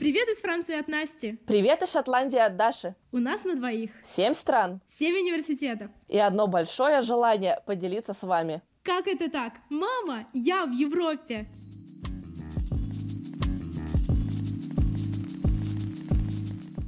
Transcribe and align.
Привет 0.00 0.30
из 0.30 0.40
Франции 0.40 0.80
от 0.80 0.88
Насти. 0.88 1.38
Привет 1.46 1.82
из 1.82 1.92
Шотландии 1.92 2.38
от 2.38 2.56
Даши. 2.56 2.94
У 3.12 3.18
нас 3.18 3.44
на 3.44 3.54
двоих. 3.54 3.90
Семь 4.16 4.32
стран. 4.32 4.80
Семь 4.86 5.14
университетов. 5.14 5.90
И 6.08 6.18
одно 6.18 6.46
большое 6.46 7.02
желание 7.02 7.60
поделиться 7.66 8.14
с 8.14 8.22
вами. 8.22 8.62
Как 8.82 9.06
это 9.06 9.30
так? 9.30 9.52
Мама, 9.68 10.24
я 10.32 10.64
в 10.64 10.70
Европе. 10.70 11.44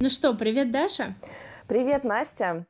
Ну 0.01 0.09
что, 0.09 0.33
привет, 0.33 0.71
Даша. 0.71 1.13
Привет, 1.67 2.03
Настя. 2.03 2.65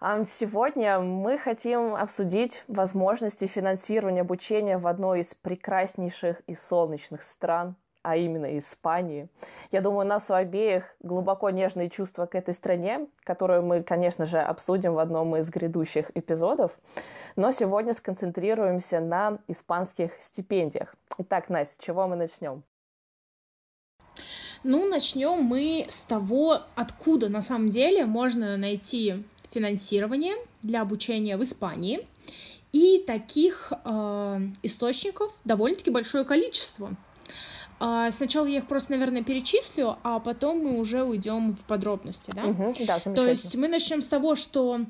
Сегодня 0.00 1.00
мы 1.00 1.36
хотим 1.36 1.94
обсудить 1.94 2.64
возможности 2.66 3.46
финансирования 3.46 4.22
обучения 4.22 4.78
в 4.78 4.86
одной 4.86 5.20
из 5.20 5.34
прекраснейших 5.34 6.40
и 6.46 6.54
солнечных 6.54 7.22
стран, 7.22 7.76
а 8.06 8.16
именно 8.16 8.56
Испании. 8.56 9.28
Я 9.72 9.80
думаю, 9.80 10.06
у 10.06 10.08
нас 10.08 10.30
у 10.30 10.34
обеих 10.34 10.94
глубоко 11.00 11.50
нежные 11.50 11.90
чувства 11.90 12.26
к 12.26 12.36
этой 12.36 12.54
стране, 12.54 13.08
которую 13.24 13.64
мы, 13.64 13.82
конечно 13.82 14.24
же, 14.24 14.38
обсудим 14.38 14.94
в 14.94 15.00
одном 15.00 15.34
из 15.34 15.50
грядущих 15.50 16.12
эпизодов. 16.14 16.70
Но 17.34 17.50
сегодня 17.50 17.94
сконцентрируемся 17.94 19.00
на 19.00 19.38
испанских 19.48 20.12
стипендиях. 20.22 20.94
Итак, 21.18 21.48
Настя, 21.48 21.74
с 21.74 21.84
чего 21.84 22.06
мы 22.06 22.14
начнем? 22.14 22.62
Ну, 24.62 24.88
начнем 24.88 25.42
мы 25.42 25.86
с 25.88 25.98
того, 26.02 26.62
откуда 26.76 27.28
на 27.28 27.42
самом 27.42 27.70
деле 27.70 28.06
можно 28.06 28.56
найти 28.56 29.24
финансирование 29.50 30.36
для 30.62 30.82
обучения 30.82 31.36
в 31.36 31.42
Испании. 31.42 32.06
И 32.72 33.02
таких 33.04 33.72
э, 33.84 34.40
источников 34.62 35.32
довольно-таки 35.44 35.90
большое 35.90 36.24
количество. 36.24 36.94
Э, 37.80 38.08
сначала 38.10 38.46
я 38.46 38.58
их 38.58 38.66
просто, 38.66 38.92
наверное, 38.92 39.22
перечислю, 39.22 39.98
а 40.02 40.18
потом 40.20 40.58
мы 40.58 40.78
уже 40.78 41.02
уйдем 41.02 41.54
в 41.54 41.60
подробности, 41.60 42.32
да? 42.34 42.44
Угу, 42.44 42.76
да, 42.86 42.98
То 42.98 43.26
есть 43.26 43.54
мы 43.56 43.68
начнем 43.68 44.02
с 44.02 44.08
того, 44.08 44.34
что 44.34 44.80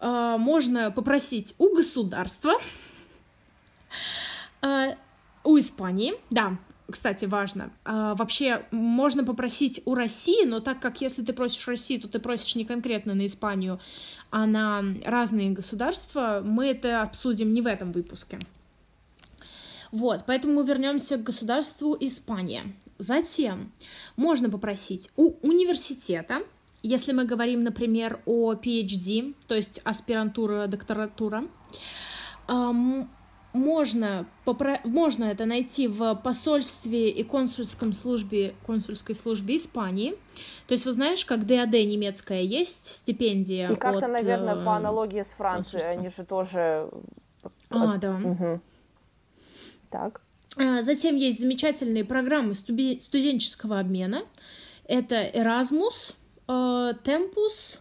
э, 0.00 0.36
можно 0.38 0.90
попросить 0.90 1.54
у 1.58 1.74
государства, 1.74 2.54
э, 4.62 4.94
у 5.44 5.58
Испании, 5.58 6.14
да, 6.30 6.56
кстати, 6.90 7.24
важно. 7.24 7.70
А, 7.84 8.14
вообще, 8.14 8.66
можно 8.70 9.24
попросить 9.24 9.80
у 9.86 9.94
России, 9.94 10.44
но 10.44 10.60
так 10.60 10.80
как 10.80 11.00
если 11.00 11.24
ты 11.24 11.32
просишь 11.32 11.66
России, 11.66 11.98
то 11.98 12.08
ты 12.08 12.18
просишь 12.18 12.54
не 12.56 12.64
конкретно 12.64 13.14
на 13.14 13.26
Испанию, 13.26 13.80
а 14.30 14.44
на 14.46 14.82
разные 15.04 15.50
государства, 15.50 16.42
мы 16.44 16.66
это 16.66 17.02
обсудим 17.02 17.54
не 17.54 17.62
в 17.62 17.66
этом 17.66 17.92
выпуске. 17.92 18.38
Вот, 19.94 20.24
поэтому 20.26 20.54
мы 20.54 20.66
вернемся 20.66 21.16
к 21.16 21.22
государству 21.22 21.96
Испания. 22.00 22.64
Затем 22.98 23.70
можно 24.16 24.50
попросить 24.50 25.08
у 25.14 25.34
университета, 25.46 26.42
если 26.82 27.12
мы 27.12 27.24
говорим, 27.24 27.62
например, 27.62 28.20
о 28.26 28.54
PhD, 28.54 29.36
то 29.46 29.54
есть 29.54 29.80
аспирантура, 29.84 30.66
докторатура, 30.66 31.44
можно, 33.52 34.26
попро... 34.44 34.80
можно 34.82 35.26
это 35.26 35.44
найти 35.44 35.86
в 35.86 36.16
посольстве 36.16 37.10
и 37.10 37.22
консульском 37.22 37.92
службе, 37.92 38.56
консульской 38.66 39.14
службе 39.14 39.58
Испании. 39.58 40.16
То 40.66 40.74
есть, 40.74 40.86
вы 40.86 40.92
знаешь, 40.92 41.24
как 41.24 41.46
ДАД 41.46 41.70
немецкая 41.70 42.42
есть 42.42 42.96
стипендия. 42.96 43.70
И 43.70 43.76
как-то, 43.76 44.08
наверное, 44.08 44.56
по 44.56 44.74
аналогии 44.74 45.22
с 45.22 45.28
Францией, 45.28 45.88
они 45.88 46.08
же 46.08 46.24
тоже... 46.24 46.90
А, 47.70 47.96
да. 47.96 48.16
Угу. 48.16 48.60
Так. 49.94 50.20
А, 50.56 50.82
затем 50.82 51.14
есть 51.14 51.40
замечательные 51.40 52.04
программы 52.04 52.54
студенческого 52.54 53.78
обмена. 53.78 54.22
Это 54.88 55.14
Erasmus, 55.14 56.14
э, 56.48 56.94
Tempus, 57.04 57.78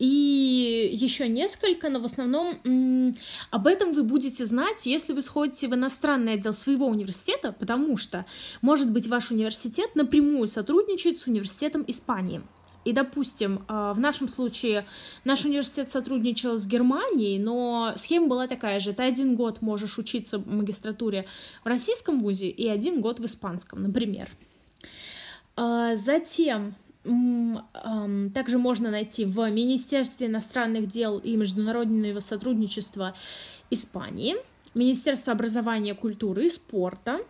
и 0.00 0.90
еще 0.92 1.28
несколько, 1.28 1.88
но 1.88 2.00
в 2.00 2.04
основном 2.04 3.14
об 3.50 3.66
этом 3.68 3.94
вы 3.94 4.02
будете 4.02 4.44
знать, 4.44 4.86
если 4.86 5.12
вы 5.12 5.22
сходите 5.22 5.68
в 5.68 5.74
иностранный 5.74 6.34
отдел 6.34 6.52
своего 6.52 6.86
университета, 6.86 7.52
потому 7.52 7.96
что, 7.96 8.26
может 8.60 8.90
быть, 8.90 9.06
ваш 9.06 9.30
университет 9.30 9.94
напрямую 9.94 10.48
сотрудничает 10.48 11.20
с 11.20 11.28
университетом 11.28 11.84
Испании. 11.86 12.42
И, 12.86 12.92
допустим, 12.92 13.64
а, 13.66 13.92
в 13.92 13.98
нашем 13.98 14.28
случае 14.28 14.86
наш 15.24 15.44
университет 15.44 15.90
сотрудничал 15.90 16.56
с 16.56 16.64
Германией, 16.64 17.36
но 17.40 17.92
схема 17.96 18.28
была 18.28 18.46
такая 18.46 18.78
же. 18.78 18.92
Ты 18.92 19.02
один 19.02 19.34
год 19.34 19.60
можешь 19.60 19.98
учиться 19.98 20.38
в 20.38 20.46
магистратуре 20.46 21.26
в 21.64 21.66
российском 21.66 22.20
вузе 22.20 22.48
и 22.48 22.68
один 22.68 23.00
год 23.00 23.18
в 23.18 23.24
испанском, 23.24 23.82
например. 23.82 24.30
А, 25.56 25.96
затем 25.96 26.76
также 28.34 28.58
можно 28.58 28.90
найти 28.90 29.24
в 29.24 29.48
Министерстве 29.50 30.26
иностранных 30.26 30.88
дел 30.88 31.18
и 31.18 31.36
международного 31.36 32.20
сотрудничества 32.20 33.14
Испании, 33.70 34.34
Министерство 34.74 35.32
образования, 35.32 35.94
культуры 35.94 36.46
и 36.46 36.48
спорта, 36.48 37.20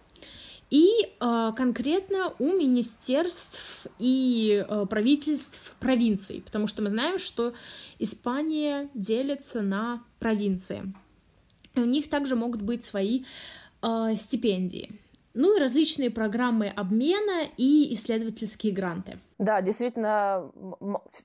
и 0.70 0.88
э, 1.20 1.52
конкретно 1.56 2.34
у 2.38 2.56
министерств 2.56 3.86
и 3.98 4.64
э, 4.68 4.86
правительств 4.86 5.74
провинций, 5.78 6.42
потому 6.44 6.66
что 6.66 6.82
мы 6.82 6.88
знаем, 6.88 7.18
что 7.18 7.52
Испания 7.98 8.88
делится 8.94 9.62
на 9.62 10.02
провинции. 10.18 10.92
У 11.74 11.80
них 11.80 12.08
также 12.08 12.36
могут 12.36 12.62
быть 12.62 12.84
свои 12.84 13.24
э, 13.82 14.16
стипендии 14.16 14.98
ну 15.36 15.54
и 15.54 15.60
различные 15.60 16.10
программы 16.10 16.68
обмена 16.68 17.46
и 17.58 17.92
исследовательские 17.94 18.72
гранты. 18.72 19.18
Да, 19.38 19.60
действительно, 19.60 20.50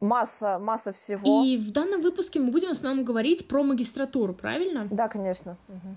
масса, 0.02 0.60
масса 0.60 0.92
всего. 0.92 1.44
И 1.46 1.58
в 1.58 1.72
данном 1.72 2.02
выпуске 2.02 2.42
мы 2.42 2.52
будем 2.52 2.68
в 2.68 2.72
основном 2.72 3.06
говорить 3.06 3.48
про 3.48 3.64
магистратуру, 3.64 4.34
правильно? 4.34 4.88
Да, 4.92 5.08
конечно. 5.08 5.58
Угу. 5.70 5.96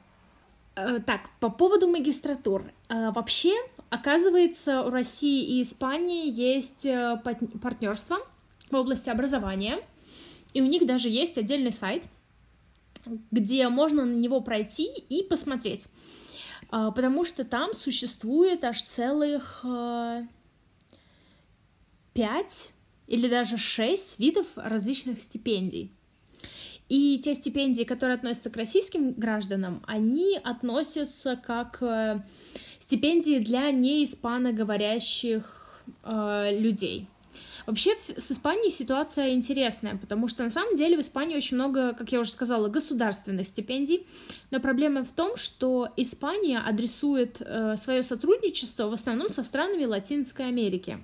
Так, 0.74 1.30
по 1.38 1.50
поводу 1.50 1.86
магистратур. 1.86 2.64
Э, 2.88 3.12
вообще, 3.12 3.54
оказывается, 3.90 4.82
у 4.82 4.90
России 4.90 5.58
и 5.58 5.62
Испании 5.62 6.28
есть 6.28 6.84
э, 6.84 7.20
партнерство 7.62 8.18
в 8.70 8.74
области 8.74 9.08
образования, 9.08 9.78
и 10.52 10.60
у 10.60 10.66
них 10.66 10.84
даже 10.84 11.08
есть 11.08 11.38
отдельный 11.38 11.70
сайт, 11.70 12.02
где 13.30 13.68
можно 13.68 14.04
на 14.04 14.14
него 14.14 14.40
пройти 14.40 14.88
и 15.08 15.22
посмотреть, 15.22 15.88
потому 16.70 17.24
что 17.24 17.44
там 17.44 17.74
существует 17.74 18.64
аж 18.64 18.82
целых 18.82 19.62
пять 22.14 22.72
или 23.06 23.28
даже 23.28 23.58
шесть 23.58 24.18
видов 24.18 24.46
различных 24.56 25.20
стипендий. 25.20 25.92
И 26.88 27.18
те 27.18 27.34
стипендии, 27.34 27.84
которые 27.84 28.16
относятся 28.16 28.50
к 28.50 28.56
российским 28.56 29.12
гражданам, 29.12 29.82
они 29.86 30.38
относятся 30.42 31.36
как 31.36 31.82
э, 31.82 32.20
стипендии 32.78 33.38
для 33.38 33.70
неиспаноговорящих 33.70 35.82
э, 36.02 36.58
людей. 36.58 37.08
Вообще 37.66 37.96
с 38.16 38.30
Испанией 38.30 38.70
ситуация 38.70 39.34
интересная, 39.34 39.96
потому 39.96 40.28
что 40.28 40.44
на 40.44 40.50
самом 40.50 40.76
деле 40.76 40.96
в 40.96 41.00
Испании 41.00 41.36
очень 41.36 41.56
много, 41.56 41.94
как 41.94 42.12
я 42.12 42.20
уже 42.20 42.30
сказала, 42.30 42.68
государственных 42.68 43.46
стипендий, 43.46 44.06
но 44.50 44.60
проблема 44.60 45.04
в 45.04 45.12
том, 45.12 45.36
что 45.36 45.88
Испания 45.96 46.58
адресует 46.58 47.40
э, 47.40 47.76
свое 47.76 48.02
сотрудничество 48.02 48.88
в 48.88 48.92
основном 48.92 49.30
со 49.30 49.42
странами 49.42 49.84
Латинской 49.84 50.46
Америки, 50.46 50.98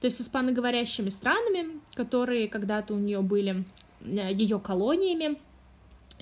то 0.00 0.06
есть 0.06 0.18
с 0.18 0.20
испаноговорящими 0.20 1.08
странами, 1.08 1.80
которые 1.94 2.48
когда-то 2.48 2.94
у 2.94 2.98
нее 2.98 3.20
были 3.20 3.64
ее 4.04 4.58
колониями, 4.58 5.36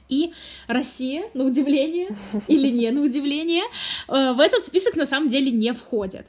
и 0.08 0.32
Россия, 0.66 1.24
на 1.34 1.44
удивление, 1.44 2.16
или 2.48 2.68
не 2.68 2.90
на 2.90 3.02
удивление, 3.02 3.64
э, 4.08 4.32
в 4.32 4.40
этот 4.40 4.66
список 4.66 4.96
на 4.96 5.06
самом 5.06 5.28
деле 5.28 5.50
не 5.50 5.72
входит. 5.72 6.26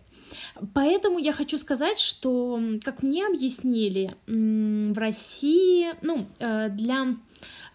Поэтому 0.74 1.20
я 1.20 1.34
хочу 1.34 1.58
сказать, 1.58 2.00
что, 2.00 2.60
как 2.84 3.04
мне 3.04 3.26
объяснили, 3.26 4.16
в 4.28 4.98
России, 4.98 5.88
ну, 6.02 6.26
э, 6.40 6.70
для 6.70 7.16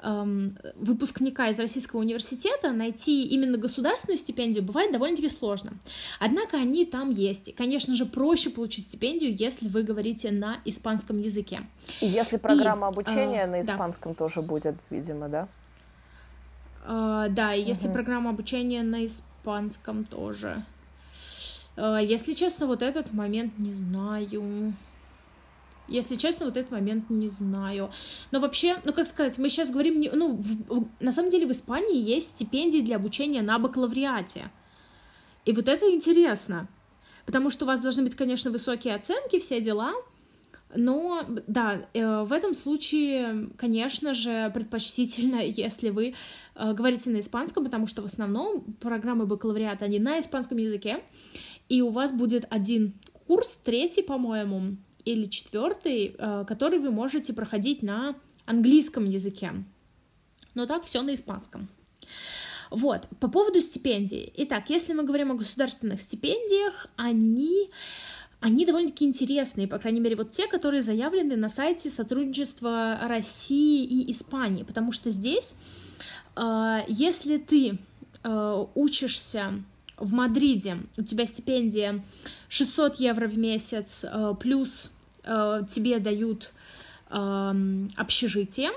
выпускника 0.01 1.49
из 1.49 1.59
российского 1.59 2.01
университета 2.01 2.73
найти 2.73 3.27
именно 3.27 3.59
государственную 3.59 4.19
стипендию 4.19 4.63
бывает 4.63 4.93
довольно-таки 4.93 5.29
сложно. 5.29 5.73
Однако 6.21 6.57
они 6.57 6.87
там 6.87 7.11
есть. 7.11 7.49
И, 7.49 7.53
конечно 7.53 7.97
же, 7.97 8.07
проще 8.07 8.51
получить 8.51 8.85
стипендию, 8.85 9.35
если 9.35 9.69
вы 9.69 9.83
говорите 9.83 10.31
на 10.31 10.59
испанском 10.65 11.19
языке. 11.19 11.63
И 12.01 12.07
если 12.07 12.37
программа 12.37 12.89
и, 12.89 12.91
обучения 12.91 13.45
э, 13.45 13.47
на 13.47 13.61
испанском 13.61 14.13
да. 14.13 14.19
тоже 14.19 14.43
будет, 14.43 14.77
видимо, 14.91 15.29
да? 15.29 15.49
Э, 16.87 17.27
да, 17.31 17.55
и 17.55 17.63
если 17.63 17.87
угу. 17.87 17.95
программа 17.95 18.31
обучения 18.31 18.83
на 18.83 19.05
испанском 19.05 20.05
тоже. 20.05 20.65
Э, 21.77 21.99
если 22.03 22.33
честно, 22.33 22.67
вот 22.67 22.83
этот 22.83 23.13
момент 23.13 23.59
не 23.59 23.73
знаю. 23.73 24.75
Если 25.89 26.17
честно, 26.17 26.47
вот 26.47 26.57
этот 26.57 26.71
момент 26.71 27.11
не 27.11 27.29
знаю. 27.29 27.91
Но 28.31 28.41
вообще, 28.41 28.77
ну 28.85 28.93
как 28.93 29.07
сказать, 29.07 29.39
мы 29.39 29.49
сейчас 29.49 29.71
говорим, 29.71 30.01
не, 30.01 30.11
ну, 30.11 30.45
на 31.01 31.13
самом 31.13 31.31
деле 31.31 31.47
в 31.47 31.51
Испании 31.53 32.01
есть 32.01 32.29
стипендии 32.29 32.81
для 32.81 32.97
обучения 32.97 33.43
на 33.43 33.59
бакалавриате. 33.59 34.51
И 35.45 35.53
вот 35.53 35.69
это 35.69 35.91
интересно. 35.91 36.69
потому 37.25 37.51
что 37.51 37.65
у 37.65 37.69
вас 37.69 37.81
должны 37.81 38.05
быть, 38.05 38.15
конечно, 38.15 38.51
высокие 38.51 38.95
оценки, 38.95 39.39
все 39.39 39.61
дела, 39.61 39.93
но 40.75 41.25
да, 41.47 41.89
э, 41.95 42.23
в 42.25 42.33
этом 42.33 42.55
случае, 42.55 43.51
конечно 43.57 44.15
же, 44.15 44.51
предпочтительно, 44.55 45.37
если 45.45 45.91
вы 45.91 46.15
э, 46.55 46.73
говорите 46.73 47.11
на 47.11 47.21
испанском, 47.21 47.65
потому 47.65 47.87
что 47.87 48.03
в 48.03 48.07
основном 48.07 48.63
программы 48.81 49.27
бакалавриата, 49.27 49.87
они 49.87 49.99
на 49.99 50.21
испанском 50.21 50.59
языке, 50.59 51.03
и 51.69 51.83
у 51.83 51.91
вас 51.91 52.13
будет 52.13 52.47
один 52.51 52.95
курс, 53.27 53.61
третий, 53.65 54.03
по-моему, 54.03 54.77
или 55.09 55.27
четвертый, 55.27 56.15
э, 56.19 56.45
который 56.47 56.79
вы 56.79 56.91
можете 56.91 57.33
проходить 57.33 57.83
на 57.83 58.15
английском 58.45 59.09
языке. 59.09 59.53
Но 60.55 60.67
так 60.67 60.85
все 60.85 61.03
на 61.03 61.15
испанском. 61.15 61.69
Вот, 62.71 63.09
по 63.21 63.29
поводу 63.29 63.61
стипендий. 63.61 64.33
Итак, 64.37 64.69
если 64.69 64.93
мы 64.93 65.05
говорим 65.05 65.31
о 65.31 65.35
государственных 65.35 66.01
стипендиях, 66.01 66.89
они 66.97 67.71
они 68.41 68.65
довольно-таки 68.67 69.05
интересные, 69.05 69.67
по 69.67 69.79
крайней 69.79 69.99
мере, 69.99 70.15
вот 70.15 70.31
те, 70.31 70.47
которые 70.47 70.81
заявлены 70.81 71.35
на 71.35 71.49
сайте 71.49 71.91
сотрудничества 71.91 72.97
России 73.03 73.85
и 73.85 74.13
Испании, 74.13 74.63
потому 74.63 74.93
что 74.93 75.11
здесь, 75.11 75.57
э, 76.37 76.81
если 76.87 77.39
ты 77.39 77.79
э, 78.23 78.65
учишься 78.77 79.55
в 79.97 80.13
Мадриде, 80.13 80.77
у 80.97 81.03
тебя 81.03 81.27
стипендия 81.27 82.05
600 82.49 83.01
евро 83.01 83.27
в 83.27 83.37
месяц, 83.37 84.05
плюс 84.39 84.93
тебе 85.69 85.99
дают 85.99 86.53
эм, 87.11 87.89
общежитие, 87.97 88.71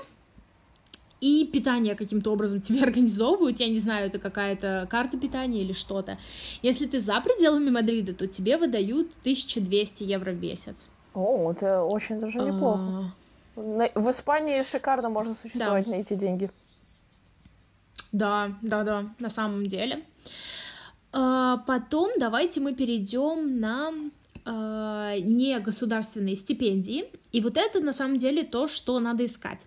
и 1.22 1.46
питание 1.46 1.94
каким-то 1.94 2.32
образом 2.32 2.60
тебе 2.60 2.82
организовывают, 2.82 3.60
я 3.60 3.68
не 3.68 3.78
знаю, 3.78 4.08
это 4.08 4.18
какая-то 4.18 4.86
карта 4.90 5.16
питания 5.16 5.62
или 5.62 5.72
что-то. 5.72 6.18
Если 6.62 6.86
ты 6.86 7.00
за 7.00 7.20
пределами 7.20 7.70
Мадрида, 7.70 8.12
то 8.12 8.26
тебе 8.26 8.58
выдают 8.58 9.12
1200 9.20 10.02
евро 10.02 10.32
в 10.32 10.42
месяц. 10.42 10.88
О, 11.14 11.52
это 11.52 11.84
очень 11.84 12.20
даже 12.20 12.40
а. 12.40 12.44
неплохо. 12.44 13.14
В 13.54 14.10
Испании 14.10 14.62
шикарно 14.62 15.10
можно 15.10 15.36
существовать 15.40 15.84
да. 15.84 15.90
на 15.92 15.94
эти 15.96 16.14
деньги. 16.14 16.50
Да, 18.10 18.52
да, 18.62 18.82
да, 18.82 19.06
на 19.18 19.30
самом 19.30 19.68
деле. 19.68 20.02
А, 21.12 21.58
потом 21.58 22.10
давайте 22.18 22.60
мы 22.60 22.74
перейдем 22.74 23.60
на 23.60 23.92
а, 24.44 25.18
негосударственные 25.18 26.36
стипендии. 26.36 27.04
И 27.30 27.40
вот 27.40 27.56
это 27.56 27.80
на 27.80 27.92
самом 27.92 28.16
деле 28.16 28.42
то, 28.42 28.66
что 28.66 28.98
надо 28.98 29.24
искать. 29.24 29.66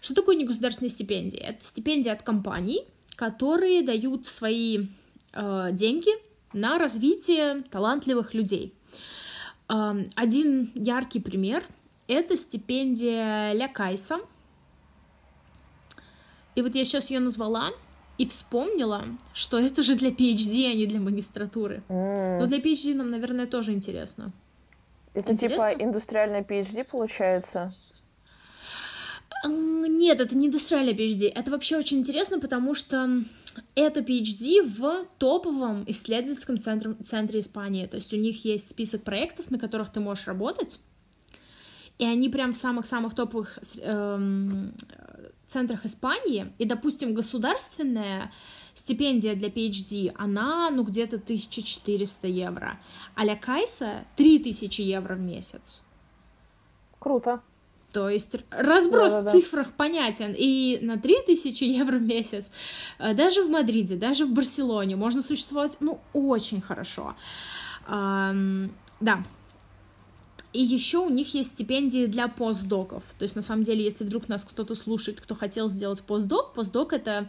Что 0.00 0.14
такое 0.14 0.36
негосударственные 0.36 0.90
стипендии? 0.90 1.38
Это 1.38 1.64
стипендии 1.64 2.10
от 2.10 2.22
компаний, 2.22 2.84
которые 3.16 3.82
дают 3.82 4.26
свои 4.26 4.88
э, 5.32 5.68
деньги 5.72 6.10
на 6.52 6.78
развитие 6.78 7.62
талантливых 7.70 8.34
людей. 8.34 8.74
Э, 9.68 10.04
один 10.14 10.70
яркий 10.74 11.20
пример— 11.20 11.64
это 12.06 12.36
стипендия 12.36 13.52
Ля 13.52 13.68
Кайса. 13.68 14.18
И 16.54 16.62
вот 16.62 16.74
я 16.74 16.84
сейчас 16.84 17.10
ее 17.10 17.20
назвала 17.20 17.70
и 18.18 18.26
вспомнила, 18.26 19.04
что 19.32 19.58
это 19.58 19.82
же 19.82 19.96
для 19.96 20.10
PhD, 20.10 20.70
а 20.70 20.74
не 20.74 20.86
для 20.86 21.00
магистратуры. 21.00 21.82
Mm. 21.88 22.40
Но 22.40 22.46
для 22.46 22.58
PhD 22.58 22.94
нам, 22.94 23.10
наверное, 23.10 23.46
тоже 23.46 23.72
интересно. 23.72 24.32
Это 25.14 25.32
интересно? 25.32 25.72
типа 25.72 25.82
индустриальная 25.82 26.42
PhD 26.42 26.84
получается? 26.84 27.74
Нет, 29.46 30.20
это 30.20 30.36
не 30.36 30.46
индустриальная 30.46 30.94
PhD. 30.94 31.30
Это 31.34 31.50
вообще 31.50 31.76
очень 31.76 31.98
интересно, 31.98 32.40
потому 32.40 32.74
что 32.74 33.24
это 33.74 34.00
PhD 34.00 34.62
в 34.62 35.06
топовом 35.18 35.84
исследовательском 35.86 36.58
центре, 36.58 36.94
центре 37.06 37.40
Испании. 37.40 37.86
То 37.86 37.96
есть 37.96 38.12
у 38.12 38.16
них 38.16 38.44
есть 38.44 38.70
список 38.70 39.02
проектов, 39.04 39.50
на 39.50 39.58
которых 39.58 39.90
ты 39.92 40.00
можешь 40.00 40.26
работать. 40.26 40.80
И 41.98 42.04
они 42.04 42.28
прям 42.28 42.52
в 42.52 42.56
самых-самых 42.56 43.14
топовых 43.14 43.58
эм, 43.80 44.72
центрах 45.48 45.84
Испании. 45.84 46.52
И, 46.58 46.64
допустим, 46.64 47.14
государственная 47.14 48.32
стипендия 48.74 49.34
для 49.34 49.48
PhD, 49.48 50.12
она, 50.16 50.70
ну, 50.70 50.84
где-то 50.84 51.16
1400 51.16 52.26
евро. 52.28 52.78
А 53.14 53.22
для 53.22 53.36
Кайса 53.36 54.04
3000 54.16 54.80
евро 54.80 55.14
в 55.14 55.20
месяц. 55.20 55.84
Круто. 56.98 57.40
То 57.92 58.08
есть 58.08 58.34
разброс 58.50 59.12
да, 59.12 59.22
да, 59.22 59.30
в 59.30 59.32
цифрах 59.32 59.72
понятен. 59.72 60.34
И 60.36 60.80
на 60.82 60.98
3000 60.98 61.62
евро 61.62 61.98
в 61.98 62.02
месяц, 62.02 62.50
э, 62.98 63.14
даже 63.14 63.44
в 63.44 63.50
Мадриде, 63.50 63.94
даже 63.94 64.26
в 64.26 64.32
Барселоне 64.32 64.96
можно 64.96 65.22
существовать, 65.22 65.76
ну, 65.78 66.00
очень 66.12 66.60
хорошо. 66.60 67.14
Um, 67.86 68.70
да. 69.00 69.22
И 70.54 70.62
еще 70.62 70.98
у 70.98 71.10
них 71.10 71.34
есть 71.34 71.50
стипендии 71.50 72.06
для 72.06 72.28
постдоков. 72.28 73.02
То 73.18 73.24
есть, 73.24 73.34
на 73.34 73.42
самом 73.42 73.64
деле, 73.64 73.82
если 73.82 74.04
вдруг 74.04 74.28
нас 74.28 74.44
кто-то 74.44 74.76
слушает, 74.76 75.20
кто 75.20 75.34
хотел 75.34 75.68
сделать 75.68 76.00
постдок, 76.02 76.54
постдок 76.54 76.92
это 76.92 77.28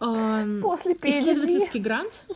э, 0.00 0.60
После 0.60 0.94
исследовательский 0.94 1.78
грант. 1.78 2.26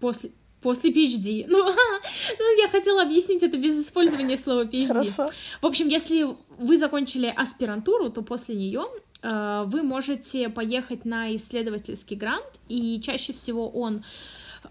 После, 0.00 0.30
После 0.62 0.90
PhD. 0.90 1.44
Ну, 1.46 1.58
ну, 2.38 2.58
я 2.58 2.68
хотела 2.68 3.02
объяснить 3.02 3.42
это 3.42 3.58
без 3.58 3.78
использования 3.86 4.38
слова 4.38 4.64
PhD. 4.64 5.10
Хорошо. 5.10 5.30
В 5.60 5.66
общем, 5.66 5.88
если 5.88 6.26
вы 6.58 6.78
закончили 6.78 7.26
аспирантуру, 7.26 8.10
то 8.10 8.22
после 8.22 8.54
нее 8.54 8.86
э, 9.22 9.64
вы 9.66 9.82
можете 9.82 10.48
поехать 10.48 11.04
на 11.04 11.34
исследовательский 11.34 12.16
грант, 12.16 12.46
и 12.68 12.98
чаще 13.02 13.34
всего 13.34 13.68
он 13.68 14.04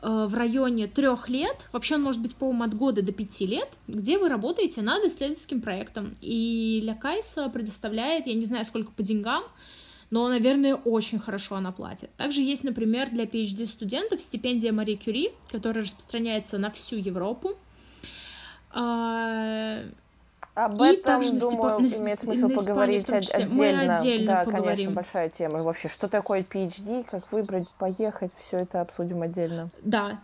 в 0.02 0.34
районе 0.34 0.88
трех 0.88 1.30
лет, 1.30 1.68
вообще 1.72 1.96
он 1.96 2.04
может 2.04 2.22
быть, 2.22 2.36
по-моему, 2.36 2.64
от 2.64 2.74
года 2.76 3.02
до 3.02 3.12
пяти 3.12 3.46
лет, 3.46 3.78
где 3.88 4.18
вы 4.18 4.30
работаете 4.30 4.82
над 4.82 5.04
исследовательским 5.06 5.62
проектом. 5.62 6.16
И 6.22 6.80
Ля 6.84 6.96
Кайса 6.96 7.50
предоставляет, 7.50 8.28
я 8.28 8.34
не 8.34 8.46
знаю, 8.46 8.66
сколько 8.66 8.92
по 8.92 9.04
деньгам, 9.04 9.44
но, 10.12 10.28
наверное, 10.28 10.76
очень 10.76 11.20
хорошо 11.20 11.56
она 11.56 11.72
платит. 11.72 12.10
Также 12.18 12.42
есть, 12.42 12.64
например, 12.64 13.10
для 13.12 13.26
PhD-студентов 13.26 14.22
стипендия 14.22 14.72
Мари 14.72 14.96
Кюри, 14.96 15.32
которая 15.52 15.84
распространяется 15.84 16.58
на 16.58 16.72
всю 16.72 16.96
Европу. 16.96 17.58
Об 20.56 20.82
и 20.82 20.94
этом, 20.94 21.04
также 21.04 21.32
думаю, 21.34 21.88
стипо... 21.88 22.02
имеет 22.02 22.20
смысл 22.20 22.48
на 22.48 22.58
поговорить 22.58 23.10
отдельно. 23.10 23.56
Мы 23.56 23.70
отдельно 23.70 24.32
да, 24.34 24.44
поговорим. 24.44 24.66
конечно, 24.66 24.92
большая 24.92 25.30
тема. 25.30 25.64
Вообще, 25.64 25.88
что 25.88 26.08
такое 26.08 26.44
PhD, 26.44 27.06
как 27.10 27.32
выбрать, 27.32 27.70
поехать, 27.78 28.32
все 28.38 28.58
это 28.58 28.82
обсудим 28.82 29.22
отдельно. 29.22 29.70
Да, 29.82 30.20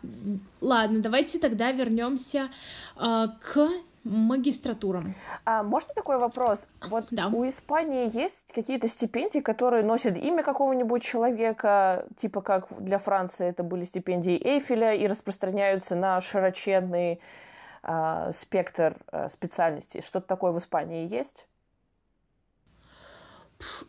ладно, 0.62 1.00
давайте 1.00 1.40
тогда 1.40 1.72
вернемся 1.72 2.50
э, 2.98 3.28
к 3.40 3.70
магистратурам. 4.06 5.16
А 5.46 5.64
можно 5.64 5.94
такой 5.94 6.18
вопрос? 6.18 6.68
Вот 6.88 7.08
да. 7.12 7.28
у 7.28 7.48
Испании 7.48 8.16
есть 8.16 8.44
какие-то 8.54 8.88
стипендии, 8.88 9.40
которые 9.40 9.84
носят 9.84 10.16
имя 10.16 10.44
какого-нибудь 10.44 11.04
человека, 11.04 12.06
типа 12.18 12.42
как 12.42 12.68
для 12.80 13.00
Франции 13.00 13.48
это 13.48 13.64
были 13.64 13.84
стипендии 13.84 14.40
Эйфеля 14.42 14.94
и 14.94 15.08
распространяются 15.08 15.96
на 15.96 16.22
широченный 16.22 17.20
а, 17.88 18.34
спектр 18.34 18.98
а, 19.12 19.30
специальностей. 19.30 20.02
Что-то 20.02 20.28
такое 20.28 20.52
в 20.52 20.58
Испании 20.58 21.08
есть? 21.08 21.46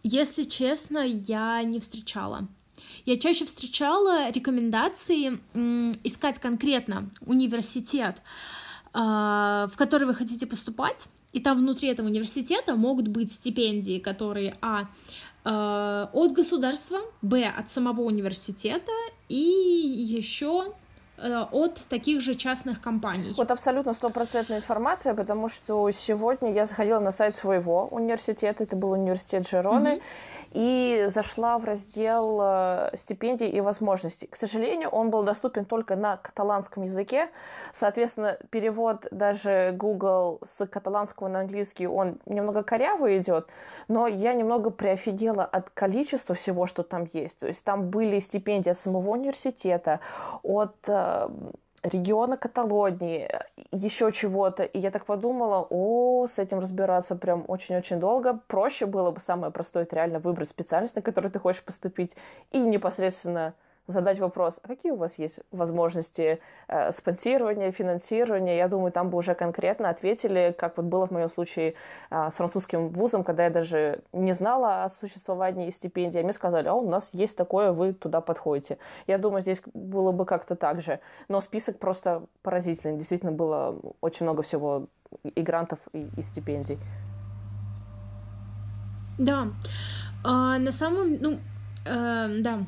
Если 0.03 0.45
честно, 0.45 0.99
я 0.99 1.63
не 1.63 1.81
встречала. 1.81 2.47
Я 3.07 3.19
чаще 3.19 3.47
встречала 3.47 4.31
рекомендации 4.31 5.41
искать 6.05 6.39
конкретно 6.39 7.09
университет, 7.25 8.23
а, 8.93 9.67
в 9.73 9.77
который 9.77 10.07
вы 10.07 10.15
хотите 10.15 10.47
поступать, 10.47 11.09
и 11.33 11.41
там 11.41 11.59
внутри 11.59 11.89
этого 11.89 12.07
университета 12.07 12.77
могут 12.77 13.09
быть 13.09 13.33
стипендии, 13.33 13.99
которые 13.99 14.59
а, 14.61 14.89
от 16.13 16.33
государства, 16.33 16.99
б 17.23 17.47
от 17.47 17.73
самого 17.73 18.03
университета 18.03 18.93
и 19.29 19.37
еще 19.37 20.67
э, 20.67 20.86
от 21.19 21.87
таких 21.89 22.21
же 22.21 22.35
частных 22.35 22.81
компаний. 22.81 23.35
Вот 23.37 23.51
абсолютно 23.51 23.93
стопроцентная 23.93 24.59
информация, 24.59 25.15
потому 25.15 25.49
что 25.49 25.91
сегодня 25.91 26.53
я 26.53 26.67
заходила 26.67 27.01
на 27.01 27.11
сайт 27.11 27.35
своего 27.35 27.87
университета, 27.89 28.65
это 28.65 28.77
был 28.77 28.91
университет 28.93 29.49
Жероны, 29.49 29.97
mm-hmm 29.97 30.03
и 30.57 31.05
зашла 31.09 31.59
в 31.59 31.67
раздел 31.67 32.41
э, 32.43 32.91
стипендий 32.95 33.47
и 33.47 33.61
возможностей. 33.61 34.27
К 34.27 34.37
сожалению, 34.37 34.89
он 34.89 35.11
был 35.11 35.23
доступен 35.23 35.67
только 35.67 35.97
на 35.97 36.17
каталанском 36.17 36.85
языке. 36.85 37.29
Соответственно, 37.75 38.39
перевод 38.49 39.07
даже 39.11 39.75
Google 39.77 40.41
с 40.47 40.67
каталанского 40.67 41.29
на 41.29 41.41
английский, 41.41 41.87
он 41.87 42.21
немного 42.25 42.63
корявый 42.63 43.19
идет, 43.19 43.49
но 43.89 44.07
я 44.07 44.33
немного 44.33 44.71
приофигела 44.71 45.45
от 45.45 45.69
количества 45.69 46.35
всего, 46.35 46.67
что 46.67 46.83
там 46.83 47.07
есть. 47.13 47.39
То 47.39 47.47
есть 47.47 47.63
там 47.63 47.91
были 47.91 48.19
стипендии 48.19 48.71
от 48.71 48.79
самого 48.79 49.11
университета, 49.11 50.01
от 50.43 50.77
э, 50.87 50.93
региона 51.83 52.37
Каталонии, 52.37 53.31
еще 53.73 54.13
чего-то. 54.13 54.65
И 54.65 54.79
я 54.79 54.91
так 54.91 55.07
подумала, 55.07 55.67
о, 55.71 56.27
с 56.27 56.39
этим 56.39 56.59
разбираться 56.59 57.17
прям 57.17 57.45
очень-очень 57.49 58.01
долго. 58.01 58.41
Проще 58.49 58.87
было 58.87 59.11
бы, 59.11 59.21
самое 59.21 59.53
простое, 59.53 59.85
это 59.85 59.97
реально 59.97 60.19
выбрать 60.19 60.49
специальность, 60.49 60.97
на 60.97 61.03
которую 61.03 61.31
ты 61.31 61.39
хочешь 61.39 61.63
поступить, 61.63 62.17
и 62.53 62.59
непосредственно 62.59 63.55
задать 63.87 64.19
вопрос, 64.19 64.59
а 64.63 64.69
какие 64.69 64.93
у 64.93 64.97
вас 64.97 65.19
есть 65.19 65.41
возможности 65.53 66.41
э, 66.69 66.93
спонсирования, 66.93 67.71
финансирования. 67.71 68.57
Я 68.57 68.69
думаю, 68.69 68.93
там 68.93 69.11
бы 69.11 69.19
уже 69.19 69.35
конкретно 69.35 69.89
ответили, 69.89 70.55
как 70.59 70.77
вот 70.77 70.87
было 70.87 71.07
в 71.07 71.11
моем 71.11 71.31
случае 71.31 71.75
э, 72.11 72.31
с 72.31 72.35
французским 72.35 72.89
вузом, 72.89 73.25
когда 73.25 73.45
я 73.45 73.51
даже 73.51 74.01
не 74.13 74.33
знала 74.33 74.85
о 74.85 74.89
существовании 74.89 75.71
стипендий, 75.71 76.21
а 76.21 76.23
мне 76.25 76.33
сказали, 76.33 76.69
а 76.69 76.75
у 76.75 76.89
нас 76.89 77.11
есть 77.13 77.37
такое, 77.37 77.73
вы 77.73 77.93
туда 77.93 78.21
подходите. 78.21 78.79
Я 79.07 79.19
думаю, 79.19 79.43
здесь 79.43 79.63
было 79.75 80.13
бы 80.13 80.25
как-то 80.25 80.57
так 80.57 80.81
же. 80.81 81.01
Но 81.29 81.41
список 81.41 81.79
просто 81.79 82.23
поразительный. 82.43 82.97
Действительно 82.97 83.33
было 83.33 83.79
очень 84.01 84.25
много 84.25 84.43
всего 84.43 84.87
и 85.23 85.43
грантов, 85.43 85.79
и, 85.93 86.09
и 86.17 86.23
стипендий. 86.23 86.79
Да. 89.19 89.49
А, 90.25 90.59
на 90.59 90.73
самом... 90.73 91.15
Ну, 91.21 91.39
э, 91.85 92.41
да. 92.41 92.67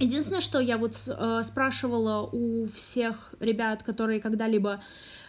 Единственное, 0.00 0.40
что 0.40 0.60
я 0.60 0.78
вот 0.78 0.96
э, 1.06 1.42
спрашивала 1.44 2.26
у 2.32 2.66
всех 2.74 3.34
ребят, 3.38 3.82
которые 3.82 4.18
когда-либо 4.20 4.82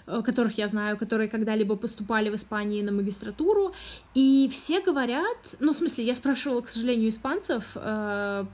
э, 0.08 0.22
которых 0.24 0.58
я 0.58 0.68
знаю, 0.70 0.98
которые 0.98 1.28
когда-либо 1.28 1.76
поступали 1.76 2.30
в 2.30 2.36
Испании 2.36 2.82
на 2.82 2.94
магистратуру, 2.94 3.74
и 4.14 4.50
все 4.54 4.80
говорят, 4.80 5.56
ну, 5.60 5.74
в 5.74 5.78
смысле, 5.78 6.06
я 6.06 6.16
спрашивала, 6.16 6.62
к 6.62 6.70
сожалению, 6.70 7.10
испанцев, 7.10 7.66
э, 7.76 8.46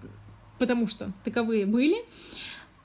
потому 0.57 0.87
что 0.87 1.11
таковые 1.23 1.67
были 1.67 2.03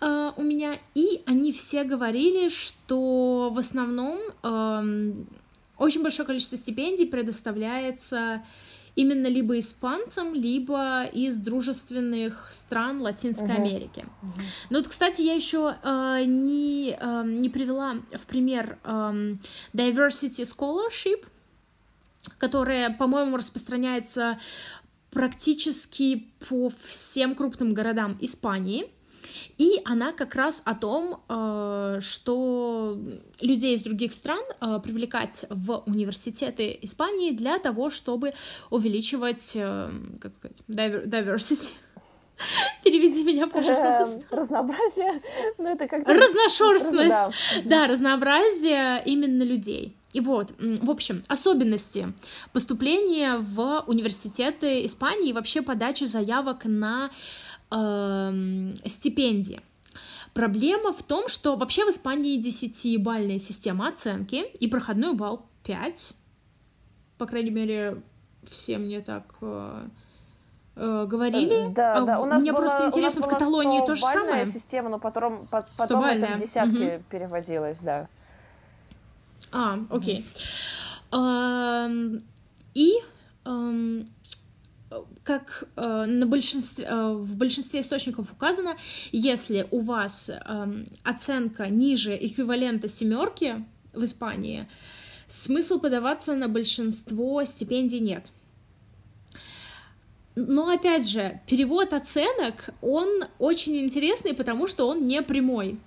э, 0.03 0.33
у 0.37 0.43
меня, 0.43 0.79
и 0.95 1.23
они 1.25 1.53
все 1.53 1.85
говорили, 1.85 2.51
что 2.51 3.51
в 3.51 3.59
основном 3.59 4.19
э, 4.43 5.15
очень 5.79 6.03
большое 6.03 6.27
количество 6.27 6.59
стипендий 6.59 7.07
предоставляется 7.07 8.43
именно 8.95 9.27
либо 9.27 9.59
испанцам, 9.59 10.35
либо 10.35 11.05
из 11.05 11.37
дружественных 11.37 12.49
стран 12.51 13.01
Латинской 13.01 13.49
uh-huh. 13.49 13.57
Америки. 13.57 14.05
Uh-huh. 14.23 14.43
Ну 14.71 14.79
вот, 14.79 14.89
кстати, 14.89 15.23
я 15.23 15.35
еще 15.35 15.77
э, 15.83 16.25
не, 16.27 16.97
э, 16.99 17.23
не 17.27 17.49
привела 17.49 17.97
в 18.13 18.27
пример 18.27 18.79
э, 18.85 19.35
Diversity 19.73 20.45
Scholarship, 20.45 21.25
которая, 22.39 22.91
по-моему, 22.91 23.37
распространяется 23.37 24.39
практически 25.11 26.27
по 26.49 26.71
всем 26.87 27.35
крупным 27.35 27.75
городам 27.75 28.17
Испании. 28.21 28.91
И 29.59 29.81
она 29.85 30.13
как 30.13 30.35
раз 30.35 30.63
о 30.65 30.75
том, 30.75 31.23
э, 31.29 31.99
что 32.01 32.99
людей 33.41 33.75
из 33.75 33.83
других 33.83 34.13
стран 34.13 34.43
э, 34.61 34.81
привлекать 34.83 35.47
в 35.51 35.83
университеты 35.87 36.79
Испании 36.83 37.33
для 37.33 37.59
того, 37.59 37.91
чтобы 37.91 38.33
увеличивать, 38.71 39.53
э, 39.55 39.91
как 40.21 40.35
сказать, 40.37 40.59
diversity. 40.69 41.75
Переведи 42.85 43.25
меня, 43.25 43.47
пожалуйста. 43.47 44.23
Разнообразие. 44.31 45.23
Ну, 45.59 45.69
это 45.69 45.87
как 45.87 46.07
Разношерстность. 46.07 47.11
Да. 47.11 47.33
да, 47.65 47.87
разнообразие 47.87 49.03
именно 49.05 49.43
людей. 49.43 49.97
И 50.13 50.21
вот, 50.21 50.53
в 50.59 50.91
общем, 50.91 51.25
особенности 51.27 52.13
поступления 52.53 53.39
в 53.39 53.85
университеты 53.87 54.85
Испании 54.85 55.31
и 55.31 55.33
вообще 55.33 55.63
подачи 55.63 56.05
заявок 56.05 56.65
на 56.67 57.11
э, 57.73 58.73
стипендии. 58.87 59.61
Проблема 60.35 60.93
в 60.93 61.03
том, 61.03 61.29
что 61.29 61.57
вообще 61.57 61.85
в 61.85 61.91
Испании 61.91 62.41
10-бальная 62.41 63.39
система 63.39 63.89
оценки 63.89 64.37
и 64.37 64.67
проходной 64.67 65.15
балл 65.15 65.47
5. 65.65 66.15
По 67.19 67.27
крайней 67.27 67.51
мере, 67.51 67.99
все 68.51 68.79
мне 68.79 69.01
так 69.01 69.25
э, 69.43 69.85
э, 70.77 71.07
говорили. 71.07 71.73
Да, 71.75 71.97
а, 71.97 72.01
да. 72.01 72.21
У 72.21 72.25
нас 72.25 72.41
Мне 72.41 72.53
было, 72.53 72.61
просто 72.61 72.87
интересно, 72.87 73.23
в 73.23 73.29
Каталонии 73.29 73.85
то 73.85 73.95
же 73.95 74.03
самое. 74.03 74.47
система, 74.47 74.89
но 74.89 74.99
потом, 74.99 75.47
потом 75.51 76.05
это 76.05 76.39
в 76.39 76.41
десятки 76.41 76.97
угу. 76.97 77.05
переводилось, 77.11 77.79
да. 77.81 78.09
А, 79.51 79.79
окей. 79.91 80.27
И 82.75 82.95
как 85.25 85.69
э, 85.77 86.05
на 86.07 86.27
большинстве, 86.27 86.85
э, 86.85 87.13
в 87.13 87.37
большинстве 87.37 87.81
источников 87.81 88.33
указано, 88.33 88.77
если 89.13 89.67
у 89.71 89.81
вас 89.81 90.31
э, 90.31 90.85
оценка 91.03 91.69
ниже 91.69 92.17
эквивалента 92.17 92.89
семерки 92.89 93.65
в 93.93 94.05
Испании, 94.05 94.69
смысл 95.29 95.81
подаваться 95.81 96.35
на 96.35 96.49
большинство 96.49 97.45
стипендий 97.45 98.01
нет. 98.01 98.31
Но 100.35 100.71
опять 100.71 101.09
же, 101.09 101.41
перевод 101.47 101.93
оценок, 101.93 102.71
он 102.81 103.25
очень 103.39 103.85
интересный, 103.85 104.35
потому 104.35 104.67
что 104.67 104.89
он 104.89 105.07
не 105.07 105.21
прямой. 105.23 105.79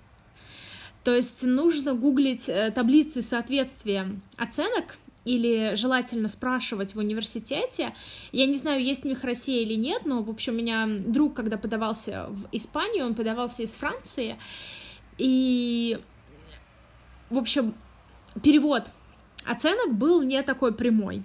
То 1.02 1.14
есть 1.14 1.42
нужно 1.42 1.94
гуглить 1.94 2.48
э, 2.48 2.70
таблицы 2.72 3.22
соответствия 3.22 4.08
оценок 4.36 4.98
или 5.26 5.74
желательно 5.74 6.28
спрашивать 6.28 6.94
в 6.94 6.98
университете. 6.98 7.92
Я 8.32 8.46
не 8.46 8.54
знаю, 8.54 8.82
есть 8.82 9.04
у 9.04 9.08
них 9.08 9.24
Россия 9.24 9.62
или 9.62 9.74
нет, 9.74 10.06
но, 10.06 10.22
в 10.22 10.30
общем, 10.30 10.54
у 10.54 10.56
меня 10.56 10.86
друг, 10.86 11.34
когда 11.34 11.58
подавался 11.58 12.26
в 12.28 12.48
Испанию, 12.52 13.04
он 13.04 13.14
подавался 13.14 13.64
из 13.64 13.70
Франции, 13.72 14.38
и, 15.18 15.98
в 17.28 17.38
общем, 17.38 17.74
перевод 18.42 18.84
оценок 19.44 19.94
был 19.94 20.22
не 20.22 20.42
такой 20.42 20.72
прямой. 20.72 21.22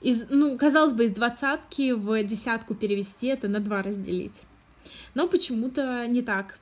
Из, 0.00 0.28
ну, 0.30 0.56
казалось 0.58 0.92
бы, 0.92 1.04
из 1.04 1.12
двадцатки 1.12 1.92
в 1.92 2.22
десятку 2.24 2.74
перевести 2.74 3.28
это 3.28 3.48
на 3.48 3.60
два 3.60 3.82
разделить. 3.82 4.42
Но 5.14 5.28
почему-то 5.28 6.06
не 6.06 6.22
так. 6.22 6.58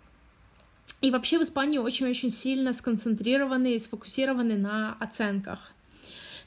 И 1.00 1.10
вообще 1.10 1.38
в 1.38 1.42
Испании 1.42 1.78
очень-очень 1.78 2.30
сильно 2.30 2.72
сконцентрированы 2.72 3.74
и 3.74 3.78
сфокусированы 3.78 4.56
на 4.56 4.94
оценках. 5.00 5.71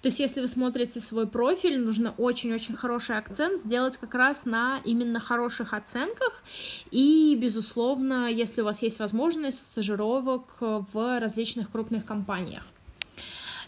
То 0.05 0.09
есть, 0.09 0.19
если 0.19 0.39
вы 0.39 0.47
смотрите 0.47 0.99
свой 0.99 1.25
профиль, 1.25 1.79
нужно 1.79 2.13
очень-очень 2.19 2.75
хороший 2.75 3.17
акцент 3.17 3.59
сделать 3.61 3.97
как 3.97 4.13
раз 4.13 4.45
на 4.45 4.79
именно 4.85 5.19
хороших 5.19 5.73
оценках. 5.73 6.43
И, 6.91 7.35
безусловно, 7.41 8.29
если 8.29 8.61
у 8.61 8.65
вас 8.65 8.83
есть 8.83 8.99
возможность 8.99 9.57
стажировок 9.57 10.57
в 10.59 11.19
различных 11.19 11.71
крупных 11.71 12.05
компаниях. 12.05 12.67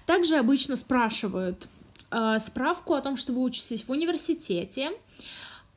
Также 0.05 0.35
обычно 0.35 0.75
спрашивают 0.75 1.67
э, 2.11 2.37
справку 2.39 2.93
о 2.93 3.01
том, 3.01 3.17
что 3.17 3.33
вы 3.33 3.41
учитесь 3.41 3.81
в 3.85 3.89
университете, 3.89 4.91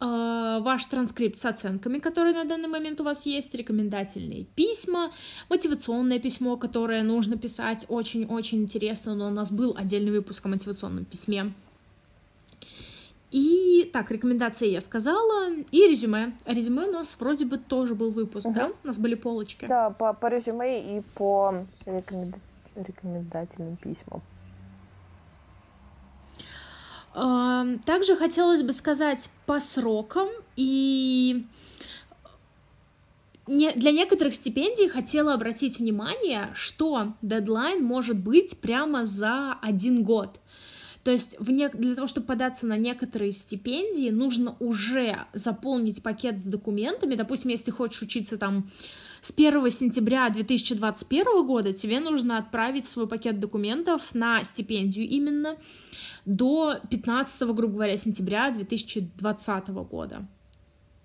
ваш 0.01 0.85
транскрипт 0.87 1.39
с 1.39 1.45
оценками, 1.45 1.99
которые 1.99 2.35
на 2.35 2.45
данный 2.45 2.69
момент 2.69 3.01
у 3.01 3.05
вас 3.05 3.27
есть, 3.27 3.55
рекомендательные 3.55 4.45
письма, 4.45 5.13
мотивационное 5.49 6.19
письмо, 6.19 6.57
которое 6.57 7.03
нужно 7.03 7.37
писать 7.37 7.87
очень-очень 7.89 8.63
интересно, 8.63 9.15
но 9.15 9.29
у 9.29 9.31
нас 9.31 9.53
был 9.53 9.75
отдельный 9.77 10.11
выпуск 10.11 10.47
о 10.47 10.49
мотивационном 10.49 11.05
письме. 11.05 11.53
И 13.31 13.89
так, 13.93 14.11
рекомендации 14.11 14.71
я 14.71 14.81
сказала, 14.81 15.53
и 15.71 15.87
резюме. 15.87 16.33
А 16.45 16.53
резюме 16.53 16.89
у 16.89 16.93
нас 16.93 17.17
вроде 17.21 17.45
бы 17.45 17.59
тоже 17.59 17.95
был 17.95 18.11
выпуск, 18.11 18.47
угу. 18.47 18.55
да? 18.55 18.73
У 18.83 18.87
нас 18.87 18.99
были 18.99 19.15
полочки. 19.15 19.67
Да, 19.67 19.91
по, 19.91 20.13
по 20.15 20.27
резюме 20.27 20.99
и 20.99 21.03
по 21.15 21.65
рекоменда... 21.87 22.39
рекомендательным 22.75 23.77
письмам. 23.77 24.21
Также 27.85 28.17
хотелось 28.17 28.63
бы 28.63 28.73
сказать 28.73 29.29
по 29.45 29.61
срокам 29.61 30.29
и 30.57 31.45
для 33.47 33.91
некоторых 33.91 34.35
стипендий 34.35 34.89
хотела 34.89 35.35
обратить 35.35 35.81
внимание, 35.81 36.51
что 36.55 37.15
дедлайн 37.21 37.85
может 37.85 38.19
быть 38.19 38.59
прямо 38.61 39.05
за 39.05 39.55
один 39.61 40.03
год. 40.03 40.41
То 41.03 41.11
есть 41.11 41.37
для 41.41 41.95
того, 41.95 42.07
чтобы 42.07 42.27
податься 42.27 42.67
на 42.67 42.77
некоторые 42.77 43.33
стипендии, 43.33 44.11
нужно 44.11 44.57
уже 44.61 45.19
заполнить 45.35 46.03
пакет 46.03 46.39
с 46.39 46.43
документами. 46.43 47.17
Допустим, 47.17 47.51
если 47.51 47.71
хочешь 47.71 48.03
учиться 48.03 48.39
там 48.39 48.71
с 49.21 49.33
1 49.37 49.71
сентября 49.71 50.29
2021 50.31 51.47
года, 51.47 51.73
тебе 51.73 52.01
нужно 52.01 52.39
отправить 52.39 52.89
свой 52.89 53.07
пакет 53.07 53.39
документов 53.39 54.03
на 54.15 54.45
стипендию 54.45 55.07
именно 55.07 55.57
до 56.25 56.81
15, 56.91 57.43
грубо 57.55 57.75
говоря, 57.75 57.97
сентября 57.97 58.51
2020 58.51 59.69
года. 59.69 60.27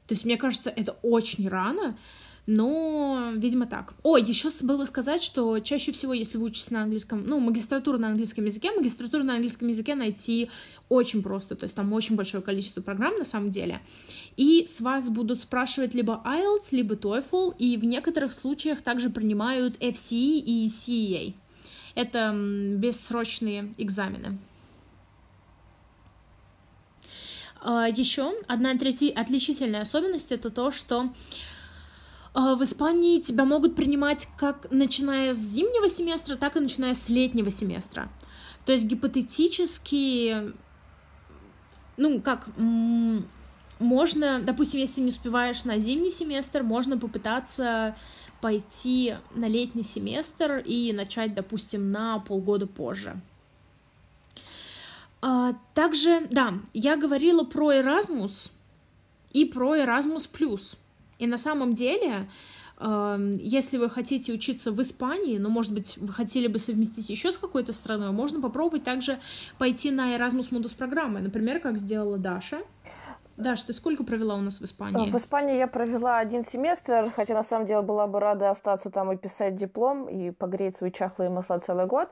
То 0.08 0.14
есть, 0.14 0.26
мне 0.26 0.38
кажется, 0.38 0.70
это 0.70 0.98
очень 1.02 1.48
рано, 1.50 1.98
но, 2.48 3.32
видимо, 3.36 3.66
так. 3.66 3.96
О, 4.04 4.18
еще 4.18 4.50
было 4.62 4.86
сказать, 4.86 5.24
что 5.24 5.60
чаще 5.60 5.92
всего, 5.92 6.14
если 6.14 6.38
вы 6.38 6.46
учитесь 6.46 6.70
на 6.70 6.84
английском, 6.84 7.24
ну, 7.26 7.40
магистратуру 7.40 7.98
на 7.98 8.10
английском 8.10 8.46
языке, 8.46 8.72
магистратуру 8.72 9.24
на 9.24 9.34
английском 9.34 9.68
языке 9.68 9.96
найти 9.96 10.50
очень 10.88 11.24
просто, 11.24 11.56
то 11.56 11.64
есть 11.64 11.76
там 11.76 11.92
очень 11.94 12.16
большое 12.16 12.44
количество 12.44 12.82
программ 12.82 13.18
на 13.18 13.26
самом 13.26 13.50
деле. 13.50 13.82
И 14.38 14.68
с 14.68 14.80
вас 14.80 15.10
будут 15.10 15.42
спрашивать 15.42 15.96
либо 15.96 16.22
IELTS, 16.24 16.68
либо 16.72 16.94
TOEFL, 16.96 17.56
и 17.58 17.78
в 17.78 17.86
некоторых 17.86 18.34
случаях 18.34 18.82
также 18.84 19.10
принимают 19.10 19.78
FCE 19.82 20.40
и 20.40 20.68
CEA. 20.68 21.34
Это 21.96 22.36
бессрочные 22.78 23.74
экзамены. 23.78 24.38
А, 27.62 27.88
Еще 27.90 28.34
одна 28.48 28.72
отличительная 28.72 29.82
особенность 29.82 30.32
это 30.32 30.52
то, 30.52 30.70
что 30.70 31.10
в 32.36 32.64
Испании 32.64 33.22
тебя 33.22 33.46
могут 33.46 33.76
принимать 33.76 34.28
как 34.38 34.68
начиная 34.70 35.34
с 35.34 35.38
зимнего 35.38 35.90
семестра, 35.90 36.36
так 36.36 36.58
и 36.58 36.60
начиная 36.60 36.94
с 36.94 37.08
летнего 37.10 37.50
семестра. 37.50 38.10
То 38.66 38.74
есть 38.74 38.86
гипотетически, 38.86 40.52
ну 41.98 42.22
как, 42.22 42.50
можно, 43.80 44.42
допустим, 44.42 44.80
если 44.80 45.02
не 45.02 45.10
успеваешь 45.10 45.64
на 45.64 45.80
зимний 45.80 46.10
семестр, 46.10 46.64
можно 46.64 46.98
попытаться 46.98 47.96
пойти 48.42 49.16
на 49.34 49.48
летний 49.48 49.84
семестр 49.84 50.58
и 50.58 50.94
начать, 50.94 51.34
допустим, 51.34 51.90
на 51.90 52.20
полгода 52.20 52.68
позже. 52.68 53.20
А, 55.22 55.56
также, 55.74 56.28
да, 56.30 56.56
я 56.74 56.98
говорила 56.98 57.44
про 57.44 57.74
Erasmus 57.74 58.52
и 59.32 59.46
про 59.46 59.78
Erasmus+. 59.78 60.78
И 61.20 61.28
на 61.28 61.38
самом 61.38 61.74
деле, 61.74 62.30
э, 62.80 63.32
если 63.38 63.78
вы 63.78 63.90
хотите 63.90 64.34
учиться 64.34 64.72
в 64.72 64.82
Испании, 64.82 65.38
но, 65.38 65.50
может 65.50 65.74
быть, 65.74 65.98
вы 65.98 66.12
хотели 66.12 66.48
бы 66.48 66.60
совместить 66.60 67.10
еще 67.10 67.32
с 67.32 67.38
какой-то 67.38 67.74
страной, 67.74 68.12
можно 68.12 68.42
попробовать 68.42 68.84
также 68.84 69.20
пойти 69.58 69.92
на 69.92 70.16
Erasmus 70.16 70.52
Mundus 70.52 70.76
программы, 70.76 71.20
например, 71.20 71.60
как 71.60 71.78
сделала 71.78 72.18
Даша— 72.18 72.60
Даш, 73.38 73.64
ты 73.64 73.74
сколько 73.74 74.06
провела 74.06 74.36
у 74.36 74.42
нас 74.42 74.62
в 74.62 74.64
Испании? 74.64 75.12
В 75.12 75.16
Испании 75.16 75.58
я 75.58 75.68
провела 75.68 76.20
один 76.20 76.46
семестр, 76.46 77.12
хотя 77.14 77.34
на 77.34 77.44
самом 77.44 77.66
деле 77.66 77.82
была 77.82 78.08
бы 78.08 78.20
рада 78.20 78.50
остаться 78.50 78.90
там 78.90 79.12
и 79.12 79.18
писать 79.18 79.56
диплом, 79.56 80.08
и 80.08 80.32
погреть 80.32 80.78
свои 80.78 80.90
чахлые 80.90 81.30
масла 81.30 81.60
целый 81.60 81.86
год. 81.86 82.10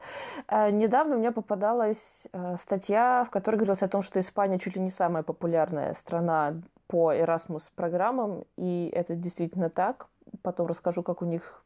А, 0.48 0.70
недавно 0.70 1.16
мне 1.16 1.32
попадалась 1.32 2.24
э, 2.34 2.58
статья, 2.62 3.26
в 3.26 3.32
которой 3.32 3.56
говорилось 3.56 3.84
о 3.84 3.88
том, 3.88 4.02
что 4.02 4.20
Испания 4.20 4.60
чуть 4.60 4.76
ли 4.76 4.82
не 4.82 4.90
самая 4.90 5.24
популярная 5.24 5.94
страна 5.94 6.56
по 6.94 7.12
Erasmus 7.12 7.72
программам, 7.76 8.44
и 8.56 8.88
это 8.94 9.16
действительно 9.16 9.72
так. 9.72 10.06
Потом 10.44 10.68
расскажу, 10.68 11.02
как 11.02 11.24
у 11.24 11.26
них 11.26 11.64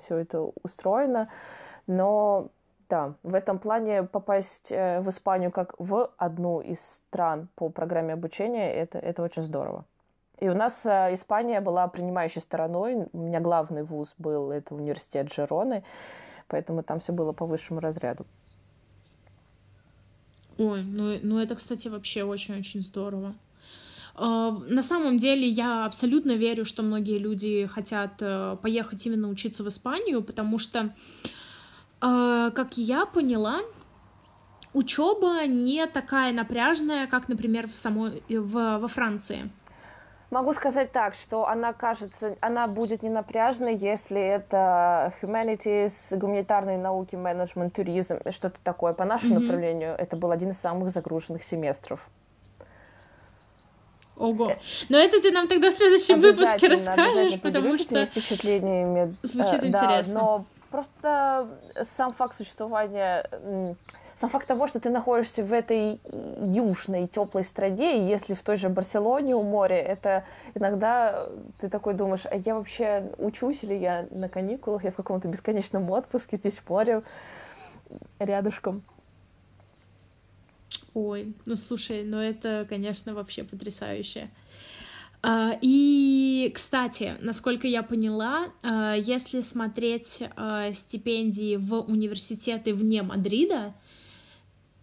все 0.00 0.16
это 0.16 0.50
устроено. 0.64 1.28
Но 1.86 2.48
да, 2.88 3.14
в 3.22 3.34
этом 3.34 3.60
плане 3.60 4.02
попасть 4.02 4.72
э, 4.72 5.00
в 5.00 5.08
Испанию 5.10 5.52
как 5.52 5.76
в 5.78 6.10
одну 6.16 6.60
из 6.60 6.80
стран 6.80 7.46
по 7.54 7.68
программе 7.68 8.14
обучения, 8.14 8.74
это, 8.74 8.98
это 8.98 9.22
очень 9.22 9.42
здорово. 9.42 9.84
И 10.40 10.48
у 10.48 10.54
нас 10.54 10.84
э, 10.84 11.14
Испания 11.14 11.60
была 11.60 11.86
принимающей 11.86 12.40
стороной. 12.40 13.06
У 13.12 13.18
меня 13.18 13.38
главный 13.38 13.84
вуз 13.84 14.12
был, 14.18 14.50
это 14.50 14.74
университет 14.74 15.32
Жероны, 15.32 15.84
поэтому 16.48 16.82
там 16.82 16.98
все 16.98 17.12
было 17.12 17.30
по 17.30 17.46
высшему 17.46 17.78
разряду. 17.78 18.26
Ой, 20.58 20.82
ну, 20.82 21.16
ну 21.22 21.38
это, 21.38 21.54
кстати, 21.54 21.86
вообще 21.86 22.24
очень-очень 22.24 22.80
здорово. 22.80 23.36
Uh, 24.16 24.72
на 24.72 24.84
самом 24.84 25.18
деле 25.18 25.46
я 25.46 25.86
абсолютно 25.86 26.36
верю, 26.36 26.64
что 26.64 26.84
многие 26.84 27.18
люди 27.18 27.66
хотят 27.66 28.22
uh, 28.22 28.56
поехать 28.58 29.04
именно 29.06 29.28
учиться 29.28 29.64
в 29.64 29.68
Испанию, 29.68 30.22
потому 30.22 30.58
что 30.60 30.94
а, 32.06 32.50
как 32.50 32.76
я 32.76 33.06
поняла, 33.06 33.60
учеба 34.74 35.46
не 35.46 35.86
такая 35.86 36.34
напряжная, 36.34 37.06
как, 37.06 37.28
например, 37.28 37.66
в 37.66 37.74
самой, 37.74 38.22
в, 38.28 38.78
во 38.78 38.88
Франции. 38.88 39.50
Могу 40.30 40.52
сказать 40.52 40.92
так, 40.92 41.14
что 41.14 41.48
она 41.48 41.72
кажется, 41.72 42.36
она 42.40 42.66
будет 42.66 43.02
не 43.02 43.08
напряжной, 43.08 43.76
если 43.76 44.20
это 44.20 45.14
humanities, 45.22 45.92
гуманитарные 46.10 46.76
науки, 46.76 47.14
менеджмент, 47.14 47.72
туризм, 47.72 48.18
что-то 48.30 48.58
такое. 48.62 48.92
По 48.92 49.06
нашему 49.06 49.36
mm-hmm. 49.36 49.40
направлению 49.40 49.94
это 49.96 50.16
был 50.16 50.30
один 50.30 50.50
из 50.50 50.58
самых 50.58 50.90
загруженных 50.90 51.42
семестров. 51.42 52.06
Ого. 54.16 54.50
Э, 54.50 54.56
Но 54.88 54.98
это 54.98 55.20
ты 55.20 55.30
нам 55.30 55.48
тогда 55.48 55.70
в 55.70 55.74
следующем 55.74 56.20
выпуске 56.20 56.68
расскажешь, 56.68 57.40
потому 57.40 57.76
что 57.76 58.06
впечатлениями. 58.06 59.14
Звучит 59.22 59.62
э, 59.62 59.66
интересно. 59.68 60.14
Да, 60.14 60.20
но 60.20 60.44
Просто 60.74 61.46
сам 61.96 62.10
факт 62.14 62.36
существования, 62.36 63.30
сам 64.20 64.28
факт 64.28 64.48
того, 64.48 64.66
что 64.66 64.80
ты 64.80 64.90
находишься 64.90 65.44
в 65.44 65.52
этой 65.52 66.00
южной 66.40 67.06
теплой 67.06 67.44
стране, 67.44 67.98
и 67.98 68.08
если 68.08 68.34
в 68.34 68.42
той 68.42 68.56
же 68.56 68.68
Барселоне 68.68 69.36
у 69.36 69.44
моря, 69.44 69.76
это 69.80 70.24
иногда 70.56 71.28
ты 71.60 71.68
такой 71.68 71.94
думаешь, 71.94 72.22
а 72.28 72.34
я 72.34 72.56
вообще 72.56 73.08
учусь 73.18 73.58
или 73.62 73.74
я 73.74 74.08
на 74.10 74.28
каникулах, 74.28 74.82
я 74.82 74.90
в 74.90 74.96
каком-то 74.96 75.28
бесконечном 75.28 75.88
отпуске, 75.92 76.38
здесь 76.38 76.60
море 76.68 77.02
рядышком. 78.18 78.82
Ой, 80.94 81.34
ну 81.44 81.56
слушай, 81.56 82.04
ну 82.04 82.18
это, 82.18 82.66
конечно, 82.68 83.14
вообще 83.14 83.42
потрясающе. 83.42 84.30
А, 85.22 85.58
и, 85.60 86.52
кстати, 86.54 87.16
насколько 87.20 87.66
я 87.66 87.82
поняла, 87.82 88.52
а, 88.62 88.94
если 88.94 89.40
смотреть 89.40 90.22
а, 90.36 90.72
стипендии 90.72 91.56
в 91.56 91.80
университеты 91.80 92.74
вне 92.74 93.02
Мадрида, 93.02 93.74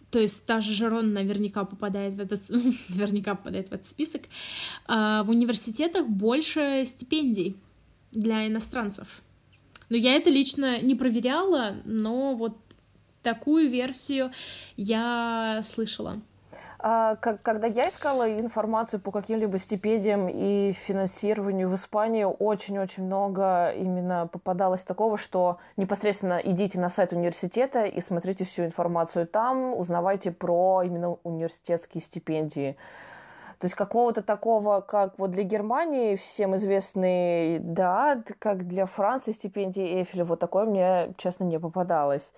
то 0.10 0.20
есть 0.20 0.46
та 0.46 0.60
же 0.60 0.74
Жерон 0.74 1.14
наверняка 1.14 1.64
попадает 1.64 2.16
в 2.16 2.20
этот, 2.20 2.42
наверняка 2.90 3.36
попадает 3.36 3.70
в 3.70 3.74
этот 3.74 3.88
список, 3.88 4.24
в 4.88 5.26
университетах 5.28 6.08
больше 6.10 6.84
стипендий 6.86 7.56
для 8.12 8.46
иностранцев. 8.48 9.22
Но 9.90 9.96
я 9.96 10.16
это 10.16 10.30
лично 10.30 10.82
не 10.82 10.96
проверяла, 10.96 11.78
но 11.86 12.36
вот 12.36 12.58
такую 13.24 13.70
версию 13.70 14.32
я 14.78 15.62
слышала. 15.64 16.22
А, 16.84 17.16
когда 17.16 17.68
я 17.68 17.90
искала 17.90 18.28
информацию 18.36 19.00
по 19.00 19.12
каким-либо 19.12 19.60
стипендиям 19.60 20.28
и 20.28 20.72
финансированию 20.72 21.70
в 21.70 21.76
Испании, 21.76 22.24
очень-очень 22.24 23.04
много 23.04 23.72
именно 23.72 24.28
попадалось 24.32 24.82
такого, 24.82 25.18
что 25.18 25.60
непосредственно 25.78 26.42
идите 26.44 26.80
на 26.80 26.90
сайт 26.90 27.14
университета 27.14 27.84
и 27.84 28.02
смотрите 28.02 28.46
всю 28.46 28.66
информацию 28.66 29.28
там, 29.28 29.78
узнавайте 29.78 30.32
про 30.32 30.82
именно 30.84 31.18
университетские 31.24 32.02
стипендии. 32.02 32.76
То 33.60 33.66
есть 33.66 33.76
какого-то 33.76 34.24
такого, 34.24 34.82
как 34.82 35.20
вот 35.20 35.30
для 35.30 35.44
Германии 35.44 36.16
всем 36.16 36.56
известный 36.56 37.60
да, 37.60 38.24
как 38.40 38.68
для 38.68 38.88
Франции 38.88 39.34
стипендии 39.34 40.00
Эйфеля, 40.00 40.26
вот 40.26 40.40
такое 40.40 40.66
мне, 40.66 41.14
честно, 41.18 41.44
не 41.44 41.60
попадалось. 41.60 42.32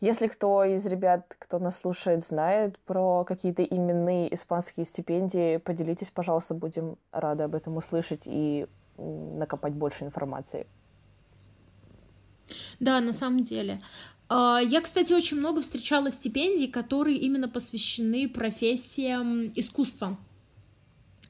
Если 0.00 0.26
кто 0.26 0.64
из 0.64 0.84
ребят, 0.84 1.34
кто 1.38 1.58
нас 1.58 1.78
слушает, 1.80 2.24
знает 2.24 2.78
про 2.80 3.24
какие-то 3.24 3.62
именные 3.62 4.32
испанские 4.34 4.84
стипендии, 4.84 5.56
поделитесь, 5.56 6.10
пожалуйста, 6.10 6.54
будем 6.54 6.96
рады 7.12 7.44
об 7.44 7.54
этом 7.54 7.76
услышать 7.76 8.22
и 8.24 8.66
накопать 8.98 9.72
больше 9.72 10.04
информации. 10.04 10.66
Да, 12.78 13.00
на 13.00 13.12
самом 13.12 13.42
деле. 13.42 13.82
А, 14.28 14.60
я, 14.60 14.80
кстати, 14.80 15.12
очень 15.12 15.38
много 15.38 15.60
встречала 15.62 16.10
стипендий, 16.10 16.68
которые 16.68 17.16
именно 17.16 17.48
посвящены 17.48 18.28
профессиям 18.28 19.50
искусства. 19.54 20.16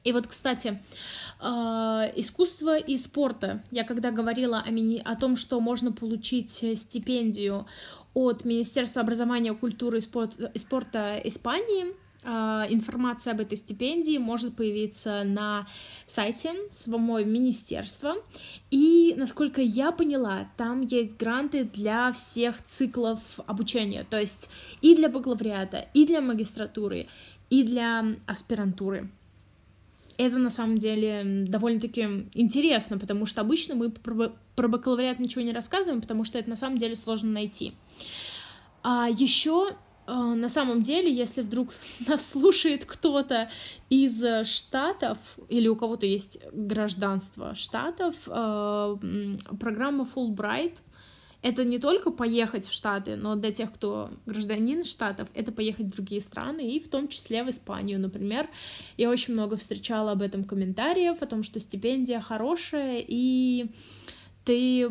И 0.03 0.11
вот, 0.11 0.27
кстати, 0.27 0.79
а, 1.39 2.09
искусство 2.15 2.77
и 2.77 2.97
спорта. 2.97 3.63
Я 3.71 3.83
когда 3.83 4.11
говорила 4.11 4.59
о, 4.59 5.11
о 5.11 5.15
том, 5.15 5.35
что 5.35 5.59
можно 5.59 5.91
получить 5.91 6.51
стипендию 6.51 7.67
от 8.17 8.45
Министерства 8.45 9.01
образования, 9.03 9.53
культуры 9.53 9.99
и 9.99 10.01
спорта, 10.01 10.51
и 10.51 10.57
спорта 10.57 11.21
Испании. 11.23 11.93
А, 12.23 12.65
информация 12.67 13.33
об 13.33 13.41
этой 13.41 13.57
стипендии 13.57 14.17
может 14.17 14.55
появиться 14.55 15.23
на 15.23 15.67
сайте 16.07 16.51
самого 16.71 17.23
министерства. 17.23 18.15
И, 18.71 19.13
насколько 19.17 19.61
я 19.61 19.91
поняла, 19.91 20.49
там 20.57 20.81
есть 20.81 21.15
гранты 21.17 21.63
для 21.63 22.11
всех 22.11 22.65
циклов 22.65 23.19
обучения, 23.45 24.03
то 24.09 24.19
есть 24.19 24.49
и 24.81 24.95
для 24.95 25.09
бакалавриата, 25.09 25.87
и 25.93 26.07
для 26.07 26.19
магистратуры, 26.19 27.07
и 27.51 27.61
для 27.61 28.03
аспирантуры. 28.25 29.09
Это 30.17 30.37
на 30.37 30.49
самом 30.49 30.77
деле 30.77 31.45
довольно-таки 31.47 32.29
интересно, 32.33 32.97
потому 32.97 33.25
что 33.25 33.41
обычно 33.41 33.75
мы 33.75 33.91
про, 33.91 34.67
бакалавриат 34.67 35.19
ничего 35.19 35.43
не 35.43 35.53
рассказываем, 35.53 36.01
потому 36.01 36.23
что 36.23 36.39
это 36.39 36.49
на 36.49 36.55
самом 36.55 36.79
деле 36.79 36.95
сложно 36.95 37.31
найти. 37.31 37.73
А 38.81 39.07
еще 39.09 39.75
а, 40.07 40.33
на 40.33 40.49
самом 40.49 40.81
деле, 40.81 41.13
если 41.13 41.41
вдруг 41.41 41.73
нас 42.07 42.25
слушает 42.25 42.85
кто-то 42.85 43.49
из 43.89 44.47
штатов 44.47 45.17
или 45.49 45.67
у 45.67 45.75
кого-то 45.75 46.05
есть 46.05 46.39
гражданство 46.51 47.53
штатов, 47.53 48.15
а, 48.27 48.97
программа 49.59 50.07
Fulbright 50.15 50.77
это 51.41 51.63
не 51.63 51.79
только 51.79 52.11
поехать 52.11 52.65
в 52.65 52.73
Штаты, 52.73 53.15
но 53.15 53.35
для 53.35 53.51
тех, 53.51 53.71
кто 53.71 54.09
гражданин 54.25 54.83
Штатов, 54.83 55.29
это 55.33 55.51
поехать 55.51 55.87
в 55.87 55.95
другие 55.95 56.19
страны, 56.19 56.71
и 56.71 56.79
в 56.79 56.89
том 56.89 57.07
числе 57.07 57.43
в 57.43 57.49
Испанию, 57.49 57.99
например. 57.99 58.49
Я 58.97 59.09
очень 59.09 59.33
много 59.33 59.55
встречала 59.55 60.11
об 60.11 60.21
этом 60.21 60.43
комментариев, 60.43 61.21
о 61.21 61.27
том, 61.27 61.43
что 61.43 61.59
стипендия 61.59 62.19
хорошая, 62.21 63.03
и 63.07 63.67
ты, 64.45 64.89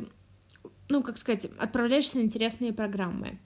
ну, 0.88 1.02
как 1.02 1.18
сказать, 1.18 1.46
отправляешься 1.58 2.18
на 2.18 2.22
интересные 2.22 2.72
программы. 2.72 3.38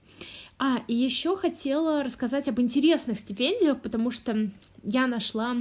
А, 0.59 0.85
и 0.87 0.95
еще 0.95 1.37
хотела 1.37 2.05
рассказать 2.05 2.49
об 2.49 2.61
интересных 2.61 3.19
стипендиях, 3.19 3.81
потому 3.81 4.11
что 4.11 4.51
я 4.83 5.07
нашла 5.07 5.57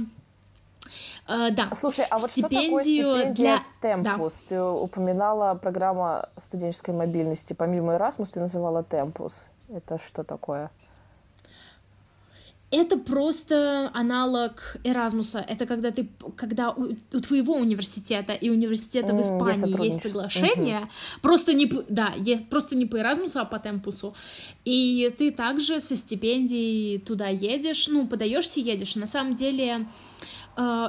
Э, 1.28 1.50
да. 1.50 1.70
Слушай, 1.74 2.06
а 2.10 2.18
вот 2.18 2.30
стипендию 2.30 2.62
что 2.62 2.66
такое 2.66 2.82
стипендия 2.82 3.34
для... 3.34 3.62
Темпус? 3.80 4.34
Да. 4.34 4.48
Ты 4.48 4.62
упоминала 4.62 5.54
программа 5.54 6.28
студенческой 6.44 6.94
мобильности. 6.94 7.52
Помимо 7.52 7.94
Erasmus 7.96 8.30
ты 8.32 8.40
называла 8.40 8.82
Темпус. 8.82 9.46
Это 9.68 9.98
что 9.98 10.24
такое? 10.24 10.70
Это 12.70 12.96
просто 12.98 13.90
аналог 13.94 14.76
Эразмуса. 14.84 15.44
Это 15.48 15.66
когда 15.66 15.90
ты, 15.90 16.08
когда 16.36 16.70
у, 16.70 16.94
у 17.12 17.20
твоего 17.20 17.54
университета 17.54 18.32
и 18.32 18.48
университета 18.48 19.12
в 19.12 19.20
Испании 19.20 19.86
есть, 19.86 20.02
соглашение, 20.02 20.78
угу. 20.78 20.88
просто 21.22 21.52
не, 21.52 21.66
да, 21.88 22.14
есть 22.16 22.48
просто 22.48 22.76
не 22.76 22.86
по 22.86 23.00
Эразмусу, 23.00 23.40
а 23.40 23.44
по 23.44 23.58
Темпусу. 23.58 24.14
И 24.64 25.12
ты 25.18 25.32
также 25.32 25.80
со 25.80 25.96
стипендией 25.96 27.00
туда 27.00 27.26
едешь, 27.26 27.88
ну 27.88 28.06
подаешься, 28.06 28.60
едешь. 28.60 28.94
На 28.94 29.08
самом 29.08 29.34
деле 29.34 29.88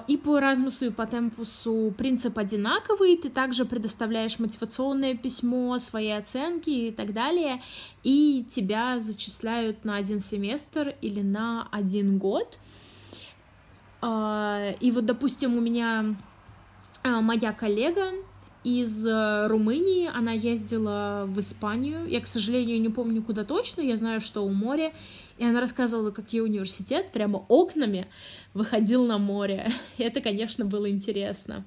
и 0.07 0.17
по 0.17 0.37
Erasmus, 0.37 0.87
и 0.87 0.89
по 0.89 1.05
Темпусу 1.05 1.93
принцип 1.97 2.37
одинаковый, 2.37 3.15
ты 3.15 3.29
также 3.29 3.63
предоставляешь 3.63 4.39
мотивационное 4.39 5.15
письмо, 5.15 5.79
свои 5.79 6.09
оценки 6.09 6.69
и 6.69 6.91
так 6.91 7.13
далее, 7.13 7.61
и 8.03 8.45
тебя 8.49 8.99
зачисляют 8.99 9.85
на 9.85 9.95
один 9.95 10.19
семестр 10.19 10.95
или 11.01 11.21
на 11.21 11.67
один 11.71 12.17
год. 12.17 12.59
Э, 14.01 14.73
и 14.79 14.91
вот, 14.91 15.05
допустим, 15.05 15.55
у 15.55 15.61
меня 15.61 16.15
э, 17.03 17.21
моя 17.21 17.53
коллега 17.53 18.11
из 18.63 19.07
Румынии, 19.07 20.09
она 20.13 20.33
ездила 20.33 21.25
в 21.27 21.39
Испанию, 21.39 22.07
я, 22.07 22.21
к 22.21 22.27
сожалению, 22.27 22.79
не 22.79 22.89
помню, 22.89 23.23
куда 23.23 23.43
точно, 23.43 23.81
я 23.81 23.97
знаю, 23.97 24.21
что 24.21 24.41
у 24.45 24.49
моря, 24.49 24.93
и 25.41 25.43
она 25.43 25.59
рассказывала, 25.59 26.11
как 26.11 26.33
ее 26.33 26.43
университет 26.43 27.11
прямо 27.11 27.43
окнами 27.47 28.05
выходил 28.53 29.07
на 29.07 29.17
море. 29.17 29.71
И 29.97 30.03
это, 30.03 30.21
конечно, 30.21 30.65
было 30.65 30.87
интересно. 30.87 31.65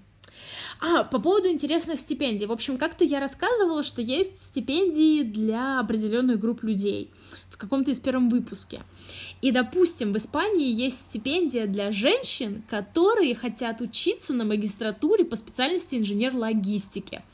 А, 0.81 1.03
по 1.03 1.19
поводу 1.19 1.49
интересных 1.49 1.99
стипендий. 1.99 2.47
В 2.47 2.53
общем, 2.53 2.79
как-то 2.79 3.03
я 3.03 3.19
рассказывала, 3.19 3.83
что 3.83 4.01
есть 4.01 4.41
стипендии 4.41 5.25
для 5.25 5.81
определенных 5.81 6.39
групп 6.39 6.63
людей 6.63 7.11
в 7.51 7.57
каком-то 7.57 7.91
из 7.91 7.99
первом 7.99 8.29
выпуске. 8.31 8.83
И, 9.43 9.51
допустим, 9.51 10.13
в 10.13 10.19
Испании 10.19 10.73
есть 10.73 11.11
стипендия 11.11 11.67
для 11.67 11.91
женщин, 11.91 12.63
которые 12.71 13.35
хотят 13.35 13.81
учиться 13.81 14.33
на 14.33 14.45
магистратуре 14.45 15.25
по 15.25 15.35
специальности 15.35 15.97
инженер 15.97 16.37
логистики. 16.37 17.25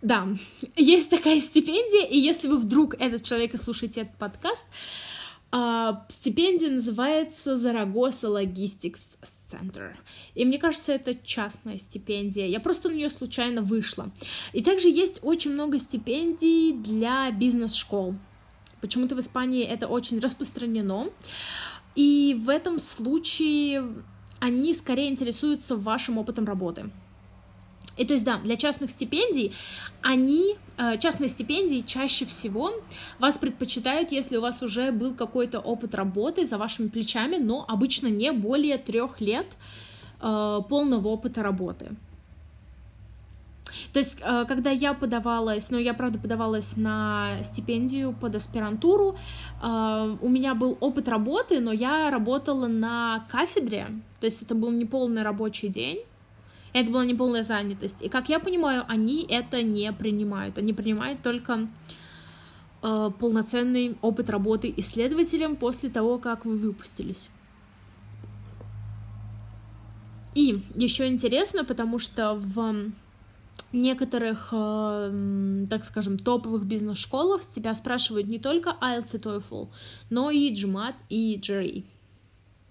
Да, 0.00 0.28
есть 0.76 1.10
такая 1.10 1.40
стипендия, 1.40 2.06
и 2.06 2.18
если 2.18 2.46
вы 2.46 2.58
вдруг 2.58 2.94
этот 3.00 3.24
человек 3.24 3.54
и 3.54 3.58
слушаете 3.58 4.02
этот 4.02 4.16
подкаст, 4.16 4.66
а, 5.50 6.06
стипендия 6.08 6.70
называется 6.70 7.56
Зарагоса 7.56 8.28
Logistics 8.28 9.00
Center. 9.50 9.94
И 10.34 10.44
мне 10.44 10.58
кажется, 10.58 10.92
это 10.92 11.14
частная 11.14 11.78
стипендия. 11.78 12.46
Я 12.46 12.60
просто 12.60 12.90
на 12.90 12.94
нее 12.94 13.10
случайно 13.10 13.62
вышла. 13.62 14.10
И 14.52 14.62
также 14.62 14.88
есть 14.88 15.20
очень 15.22 15.52
много 15.52 15.78
стипендий 15.78 16.74
для 16.74 17.30
бизнес-школ. 17.30 18.14
Почему-то 18.80 19.16
в 19.16 19.20
Испании 19.20 19.64
это 19.64 19.88
очень 19.88 20.20
распространено. 20.20 21.08
И 21.94 22.38
в 22.38 22.48
этом 22.48 22.78
случае 22.78 23.88
они 24.38 24.74
скорее 24.74 25.08
интересуются 25.08 25.76
вашим 25.76 26.18
опытом 26.18 26.44
работы. 26.44 26.90
И 27.98 28.04
то 28.04 28.14
есть, 28.14 28.24
да, 28.24 28.38
для 28.38 28.56
частных 28.56 28.90
стипендий 28.90 29.52
они, 30.02 30.54
э, 30.78 30.98
частные 30.98 31.28
стипендии 31.28 31.80
чаще 31.80 32.24
всего 32.24 32.70
вас 33.18 33.36
предпочитают, 33.36 34.12
если 34.12 34.36
у 34.36 34.40
вас 34.40 34.62
уже 34.62 34.92
был 34.92 35.14
какой-то 35.14 35.58
опыт 35.58 35.94
работы 35.94 36.46
за 36.46 36.58
вашими 36.58 36.88
плечами, 36.88 37.36
но 37.36 37.64
обычно 37.68 38.06
не 38.06 38.32
более 38.32 38.78
трех 38.78 39.20
лет 39.20 39.56
э, 40.20 40.60
полного 40.68 41.08
опыта 41.08 41.42
работы. 41.42 41.90
То 43.92 43.98
есть, 43.98 44.22
э, 44.22 44.44
когда 44.46 44.70
я 44.70 44.94
подавалась, 44.94 45.70
ну, 45.72 45.78
я, 45.78 45.92
правда, 45.92 46.20
подавалась 46.20 46.76
на 46.76 47.42
стипендию 47.42 48.12
под 48.12 48.36
аспирантуру, 48.36 49.16
у 49.60 50.28
меня 50.28 50.54
был 50.54 50.78
опыт 50.80 51.08
работы, 51.08 51.58
но 51.58 51.72
я 51.72 52.10
работала 52.10 52.68
на 52.68 53.26
кафедре, 53.28 53.88
то 54.20 54.26
есть 54.26 54.42
это 54.42 54.54
был 54.54 54.70
не 54.70 54.84
полный 54.84 55.22
рабочий 55.22 55.68
день, 55.68 55.98
это 56.72 56.90
была 56.90 57.04
неполная 57.04 57.42
занятость. 57.42 57.96
И 58.00 58.08
как 58.08 58.28
я 58.28 58.38
понимаю, 58.38 58.84
они 58.88 59.26
это 59.28 59.62
не 59.62 59.92
принимают. 59.92 60.58
Они 60.58 60.72
принимают 60.72 61.22
только 61.22 61.68
э, 62.82 63.10
полноценный 63.18 63.96
опыт 64.02 64.30
работы 64.30 64.72
исследователем 64.76 65.56
после 65.56 65.88
того, 65.88 66.18
как 66.18 66.44
вы 66.44 66.56
выпустились. 66.58 67.30
И 70.34 70.62
еще 70.74 71.08
интересно, 71.08 71.64
потому 71.64 71.98
что 71.98 72.34
в 72.34 72.92
некоторых, 73.72 74.48
э, 74.52 75.66
так 75.68 75.84
скажем, 75.84 76.18
топовых 76.18 76.64
бизнес-школах 76.64 77.42
тебя 77.54 77.74
спрашивают 77.74 78.28
не 78.28 78.38
только 78.38 78.76
IELTS 78.80 79.16
и 79.16 79.18
TOEFL, 79.18 79.68
но 80.10 80.30
и 80.30 80.52
GMAT 80.52 80.94
и 81.08 81.40
GRE. 81.40 81.84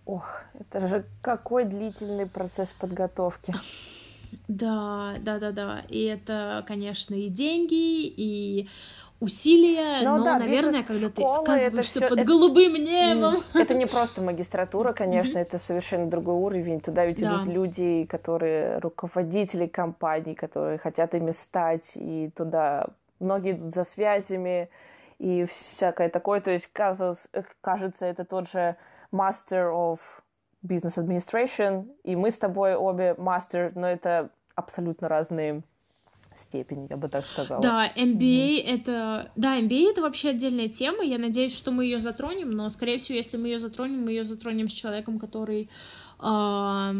Ох, 0.07 0.25
это 0.57 0.87
же 0.87 1.03
какой 1.21 1.65
длительный 1.65 2.27
процесс 2.27 2.69
подготовки. 2.69 3.53
Да, 4.47 5.15
да, 5.19 5.37
да, 5.37 5.51
да. 5.51 5.81
И 5.89 6.01
это, 6.05 6.63
конечно, 6.65 7.13
и 7.13 7.27
деньги, 7.27 8.07
и 8.07 8.69
усилия, 9.19 10.03
но, 10.03 10.11
ну 10.11 10.17
но 10.19 10.23
да, 10.23 10.39
наверное, 10.39 10.83
когда 10.83 11.09
ты 11.09 11.23
оказываешься 11.23 11.99
всё, 11.99 12.07
под 12.07 12.19
это, 12.19 12.27
голубым 12.27 12.75
небом. 12.75 13.43
Это 13.53 13.73
не 13.73 13.85
просто 13.85 14.21
магистратура, 14.21 14.93
конечно, 14.93 15.39
это 15.39 15.59
совершенно 15.59 16.09
другой 16.09 16.35
уровень. 16.35 16.79
Туда 16.79 17.05
ведь 17.05 17.19
да. 17.19 17.35
идут 17.35 17.53
люди, 17.53 18.05
которые 18.05 18.77
руководители 18.77 19.67
компаний, 19.67 20.35
которые 20.35 20.77
хотят 20.77 21.15
ими 21.15 21.31
стать, 21.31 21.93
и 21.95 22.29
туда 22.33 22.87
многие 23.19 23.53
идут 23.53 23.73
за 23.73 23.83
связями 23.83 24.69
и 25.19 25.45
всякое 25.45 26.07
такое. 26.07 26.39
То 26.39 26.51
есть, 26.51 26.69
кажется, 26.71 28.05
это 28.05 28.23
тот 28.23 28.49
же 28.49 28.77
Master 29.11 29.71
of 29.71 29.99
Business 30.65 30.97
Administration, 30.97 31.87
и 32.03 32.15
мы 32.15 32.31
с 32.31 32.37
тобой 32.37 32.75
обе 32.75 33.15
Master, 33.17 33.71
но 33.75 33.87
это 33.87 34.29
абсолютно 34.55 35.07
разные 35.07 35.61
степени, 36.35 36.87
я 36.89 36.97
бы 36.97 37.07
так 37.07 37.25
сказала. 37.25 37.61
Да, 37.61 37.91
MBA 37.95 38.19
mm-hmm. 38.19 38.75
это... 38.75 39.31
Да, 39.35 39.59
MBA 39.59 39.91
это 39.91 40.01
вообще 40.01 40.29
отдельная 40.29 40.69
тема, 40.69 41.03
я 41.03 41.17
надеюсь, 41.17 41.55
что 41.55 41.71
мы 41.71 41.85
ее 41.85 41.99
затронем, 41.99 42.51
но, 42.51 42.69
скорее 42.69 42.97
всего, 42.99 43.15
если 43.15 43.37
мы 43.37 43.47
ее 43.47 43.59
затронем, 43.59 44.03
мы 44.03 44.11
ее 44.11 44.23
затронем 44.23 44.69
с 44.69 44.71
человеком, 44.71 45.19
который 45.19 45.69
э, 46.19 46.93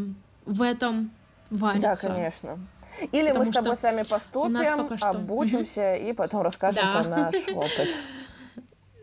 в 0.46 0.62
этом 0.62 1.12
варится. 1.50 2.08
Да, 2.08 2.13
конечно. 2.13 2.60
Или 3.12 3.28
Потому 3.28 3.46
мы 3.46 3.52
с 3.52 3.56
тобой 3.56 3.76
сами 3.76 4.04
поступим, 4.04 4.58
обучимся 5.02 5.96
mm-hmm. 5.96 6.10
и 6.10 6.13
потом 6.13 6.41
расскажем 6.41 6.84
да. 6.84 7.02
про 7.02 7.10
наш 7.10 7.36
опыт. 7.50 7.89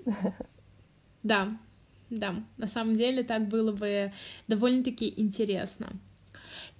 Да, 1.22 1.48
да, 2.10 2.34
на 2.56 2.66
самом 2.66 2.96
деле 2.96 3.22
так 3.22 3.48
было 3.48 3.72
бы 3.72 4.12
довольно-таки 4.48 5.12
интересно. 5.16 5.92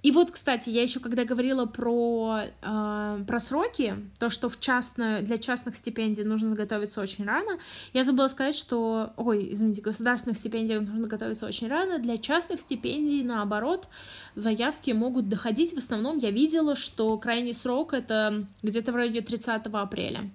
И 0.04 0.10
вот, 0.10 0.30
кстати, 0.30 0.68
я 0.68 0.82
еще 0.82 1.00
когда 1.00 1.24
говорила 1.24 1.64
про, 1.64 2.40
э, 2.60 3.24
про 3.26 3.40
сроки, 3.40 3.94
то, 4.18 4.28
что 4.28 4.50
в 4.50 4.60
частно, 4.60 5.20
для 5.22 5.38
частных 5.38 5.76
стипендий 5.76 6.24
нужно 6.24 6.54
готовиться 6.54 7.00
очень 7.00 7.24
рано, 7.24 7.58
я 7.94 8.04
забыла 8.04 8.28
сказать, 8.28 8.54
что, 8.54 9.14
ой, 9.16 9.48
извините, 9.52 9.80
государственных 9.80 10.36
стипендий 10.36 10.78
нужно 10.78 11.06
готовиться 11.06 11.46
очень 11.46 11.68
рано, 11.68 11.98
для 11.98 12.18
частных 12.18 12.60
стипендий, 12.60 13.22
наоборот, 13.22 13.88
заявки 14.34 14.90
могут 14.90 15.30
доходить, 15.30 15.72
в 15.72 15.78
основном 15.78 16.18
я 16.18 16.30
видела, 16.30 16.76
что 16.76 17.16
крайний 17.16 17.54
срок 17.54 17.94
это 17.94 18.46
где-то 18.62 18.92
в 18.92 18.96
районе 18.96 19.22
30 19.22 19.66
апреля. 19.72 20.30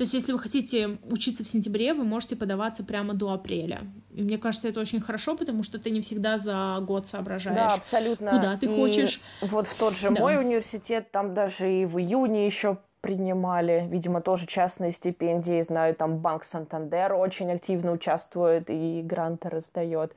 То 0.00 0.04
есть, 0.04 0.14
если 0.14 0.32
вы 0.32 0.38
хотите 0.38 0.96
учиться 1.10 1.44
в 1.44 1.46
сентябре, 1.46 1.92
вы 1.92 2.04
можете 2.04 2.34
подаваться 2.34 2.82
прямо 2.82 3.12
до 3.12 3.34
апреля. 3.34 3.80
И 4.14 4.22
мне 4.22 4.38
кажется, 4.38 4.66
это 4.66 4.80
очень 4.80 4.98
хорошо, 4.98 5.36
потому 5.36 5.62
что 5.62 5.78
ты 5.78 5.90
не 5.90 6.00
всегда 6.00 6.38
за 6.38 6.78
год 6.80 7.06
соображаешь. 7.06 7.58
Да, 7.58 7.74
абсолютно. 7.74 8.30
Куда 8.30 8.56
ты 8.56 8.64
и 8.64 8.74
хочешь. 8.74 9.20
Вот 9.42 9.66
в 9.66 9.74
тот 9.74 9.94
же 9.94 10.08
да. 10.08 10.18
мой 10.18 10.38
университет, 10.38 11.10
там 11.12 11.34
даже 11.34 11.70
и 11.70 11.84
в 11.84 11.98
июне 11.98 12.46
еще 12.46 12.78
принимали, 13.02 13.86
видимо, 13.90 14.22
тоже 14.22 14.46
частные 14.46 14.92
стипендии. 14.92 15.60
Знаю, 15.60 15.94
там 15.94 16.16
Банк 16.16 16.46
Сантандер 16.46 17.12
очень 17.12 17.52
активно 17.52 17.92
участвует 17.92 18.70
и 18.70 19.02
гранты 19.04 19.50
раздает. 19.50 20.14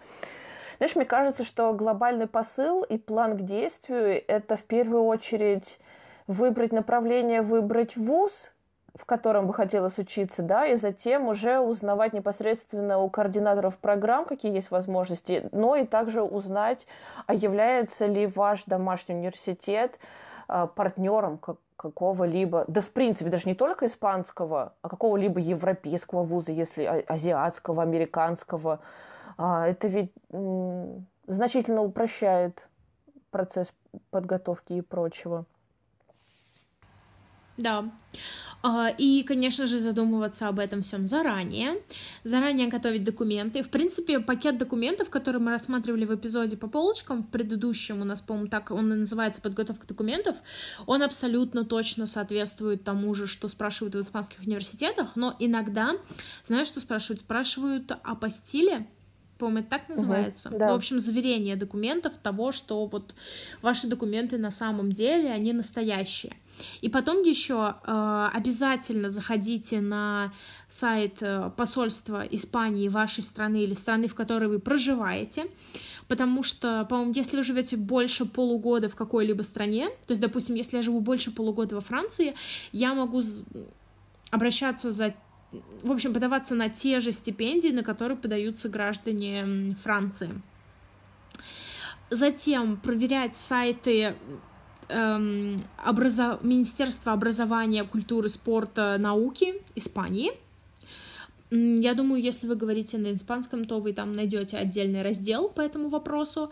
Знаешь, 0.77 0.95
мне 0.95 1.03
кажется, 1.03 1.43
что 1.43 1.73
глобальный 1.73 2.27
посыл 2.27 2.83
и 2.83 2.97
план 2.97 3.37
к 3.37 3.41
действию— 3.41 4.23
это 4.29 4.55
в 4.55 4.63
первую 4.63 5.03
очередь 5.03 5.77
выбрать 6.27 6.71
направление, 6.71 7.41
выбрать 7.41 7.97
вуз, 7.97 8.49
в 8.95 9.05
котором 9.05 9.47
бы 9.47 9.53
хотелось 9.53 9.97
учиться, 9.97 10.43
да, 10.43 10.67
и 10.67 10.75
затем 10.75 11.27
уже 11.27 11.59
узнавать 11.59 12.13
непосредственно 12.13 12.99
у 12.99 13.09
координаторов 13.09 13.77
программ, 13.77 14.25
какие 14.25 14.53
есть 14.53 14.69
возможности, 14.69 15.49
но 15.51 15.75
и 15.75 15.85
также 15.85 16.21
узнать, 16.21 16.85
а 17.25 17.33
является 17.33 18.05
ли 18.05 18.27
ваш 18.27 18.65
домашний 18.65 19.15
университет 19.15 19.97
а, 20.47 20.67
партнером 20.67 21.39
какого-либо, 21.75 22.65
да 22.67 22.81
в 22.81 22.91
принципе 22.91 23.31
даже 23.31 23.47
не 23.47 23.55
только 23.55 23.87
испанского, 23.87 24.73
а 24.83 24.89
какого-либо 24.89 25.39
европейского 25.39 26.23
вуза, 26.23 26.51
если 26.51 26.83
а, 26.83 27.03
азиатского, 27.07 27.81
американского. 27.81 28.79
А, 29.37 29.67
это 29.67 29.87
ведь 29.87 30.13
значительно 31.25 31.81
упрощает 31.81 32.61
процесс 33.31 33.73
подготовки 34.11 34.73
и 34.73 34.81
прочего. 34.81 35.45
Да. 37.57 37.91
А, 38.65 38.87
и, 38.97 39.23
конечно 39.23 39.67
же, 39.67 39.77
задумываться 39.77 40.47
об 40.47 40.57
этом 40.57 40.83
всем 40.83 41.05
заранее, 41.05 41.81
заранее 42.23 42.69
готовить 42.69 43.03
документы. 43.03 43.61
В 43.61 43.69
принципе, 43.69 44.21
пакет 44.21 44.57
документов, 44.57 45.09
который 45.09 45.41
мы 45.41 45.51
рассматривали 45.51 46.05
в 46.05 46.15
эпизоде 46.15 46.55
по 46.55 46.67
полочкам, 46.67 47.23
в 47.23 47.29
предыдущем 47.29 47.99
у 47.99 48.05
нас, 48.05 48.21
по-моему, 48.21 48.47
так 48.47 48.71
он 48.71 48.93
и 48.93 48.95
называется 48.95 49.41
«Подготовка 49.41 49.85
документов», 49.85 50.37
он 50.85 51.03
абсолютно 51.03 51.65
точно 51.65 52.07
соответствует 52.07 52.85
тому 52.85 53.13
же, 53.13 53.27
что 53.27 53.49
спрашивают 53.49 53.95
в 53.95 53.99
испанских 53.99 54.39
университетах, 54.39 55.09
но 55.15 55.35
иногда, 55.39 55.97
знаешь, 56.45 56.67
что 56.67 56.79
спрашивают? 56.79 57.19
Спрашивают 57.19 57.91
о 57.91 58.15
постиле, 58.15 58.87
по-моему, 59.43 59.59
это 59.59 59.69
так 59.69 59.89
называется. 59.89 60.49
Угу, 60.49 60.57
да. 60.57 60.71
В 60.71 60.75
общем, 60.75 60.99
заверение 60.99 61.55
документов 61.55 62.13
того, 62.21 62.51
что 62.53 62.85
вот 62.85 63.13
ваши 63.61 63.87
документы 63.87 64.37
на 64.37 64.51
самом 64.51 64.91
деле, 64.91 65.31
они 65.31 65.51
настоящие. 65.51 66.37
И 66.81 66.89
потом 66.89 67.23
еще 67.23 67.75
э, 67.83 68.29
обязательно 68.31 69.09
заходите 69.09 69.81
на 69.81 70.31
сайт 70.69 71.17
э, 71.21 71.49
посольства 71.57 72.23
Испании, 72.29 72.87
вашей 72.87 73.23
страны 73.23 73.63
или 73.63 73.73
страны, 73.73 74.07
в 74.07 74.15
которой 74.15 74.47
вы 74.47 74.59
проживаете, 74.59 75.47
потому 76.07 76.43
что, 76.43 76.85
по-моему, 76.85 77.11
если 77.13 77.37
вы 77.37 77.43
живете 77.43 77.75
больше 77.75 78.25
полугода 78.25 78.87
в 78.87 78.95
какой-либо 78.95 79.41
стране, 79.41 79.89
то 80.07 80.11
есть, 80.11 80.21
допустим, 80.21 80.55
если 80.55 80.77
я 80.77 80.83
живу 80.83 81.01
больше 81.01 81.31
полугода 81.31 81.75
во 81.75 81.81
Франции, 81.81 82.35
я 82.71 82.93
могу 82.93 83.23
обращаться 84.31 84.91
за 84.91 85.13
в 85.83 85.91
общем, 85.91 86.13
подаваться 86.13 86.55
на 86.55 86.69
те 86.69 86.99
же 86.99 87.11
стипендии, 87.11 87.69
на 87.69 87.83
которые 87.83 88.17
подаются 88.17 88.69
граждане 88.69 89.75
Франции. 89.83 90.41
Затем 92.09 92.77
проверять 92.77 93.35
сайты 93.35 94.15
эм, 94.89 95.57
образо... 95.85 96.39
Министерства 96.41 97.13
образования, 97.13 97.83
культуры, 97.83 98.29
спорта, 98.29 98.97
науки 98.99 99.55
Испании. 99.75 100.31
Я 101.49 101.93
думаю, 101.93 102.21
если 102.21 102.47
вы 102.47 102.55
говорите 102.55 102.97
на 102.97 103.13
испанском, 103.13 103.65
то 103.65 103.79
вы 103.79 103.93
там 103.93 104.13
найдете 104.13 104.57
отдельный 104.57 105.03
раздел 105.03 105.49
по 105.49 105.61
этому 105.61 105.89
вопросу. 105.89 106.49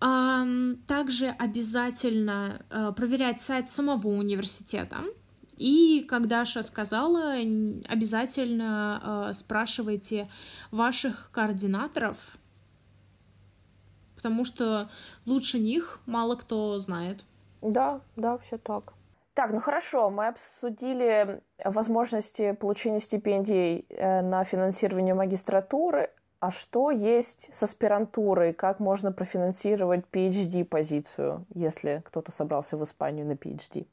Также 0.00 1.28
обязательно 1.38 2.60
э, 2.68 2.92
проверять 2.96 3.40
сайт 3.40 3.70
самого 3.70 4.08
университета. 4.08 4.98
И, 5.56 6.04
как 6.08 6.26
Даша 6.26 6.62
сказала, 6.62 7.34
обязательно 7.88 9.28
э, 9.28 9.32
спрашивайте 9.32 10.28
ваших 10.70 11.30
координаторов, 11.32 12.16
потому 14.16 14.44
что 14.44 14.88
лучше 15.26 15.58
них 15.58 16.00
мало 16.06 16.34
кто 16.36 16.78
знает. 16.80 17.24
Да, 17.62 18.00
да, 18.16 18.38
все 18.38 18.58
так. 18.58 18.92
Так, 19.34 19.52
ну 19.52 19.60
хорошо, 19.60 20.10
мы 20.10 20.28
обсудили 20.28 21.40
возможности 21.64 22.52
получения 22.52 23.00
стипендий 23.00 23.84
э, 23.88 24.22
на 24.22 24.44
финансирование 24.44 25.14
магистратуры. 25.14 26.10
А 26.40 26.50
что 26.50 26.90
есть 26.90 27.48
с 27.52 27.62
аспирантурой? 27.62 28.52
Как 28.52 28.80
можно 28.80 29.12
профинансировать 29.12 30.04
PhD-позицию, 30.12 31.46
если 31.54 32.02
кто-то 32.04 32.30
собрался 32.32 32.76
в 32.76 32.84
Испанию 32.84 33.26
на 33.26 33.32
PhD? 33.32 33.86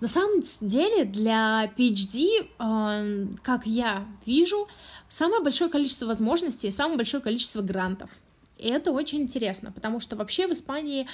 На 0.00 0.08
самом 0.08 0.42
деле 0.60 1.04
для 1.04 1.72
PhD, 1.76 2.48
э, 2.58 3.26
как 3.42 3.66
я 3.66 4.06
вижу, 4.26 4.68
самое 5.08 5.42
большое 5.42 5.70
количество 5.70 6.06
возможностей, 6.06 6.70
самое 6.70 6.96
большое 6.96 7.22
количество 7.22 7.62
грантов— 7.62 8.10
и 8.58 8.68
это 8.68 8.92
очень 8.92 9.20
интересно, 9.20 9.70
потому 9.70 10.00
что 10.00 10.16
вообще 10.16 10.46
в 10.46 10.52
Испании 10.52 11.06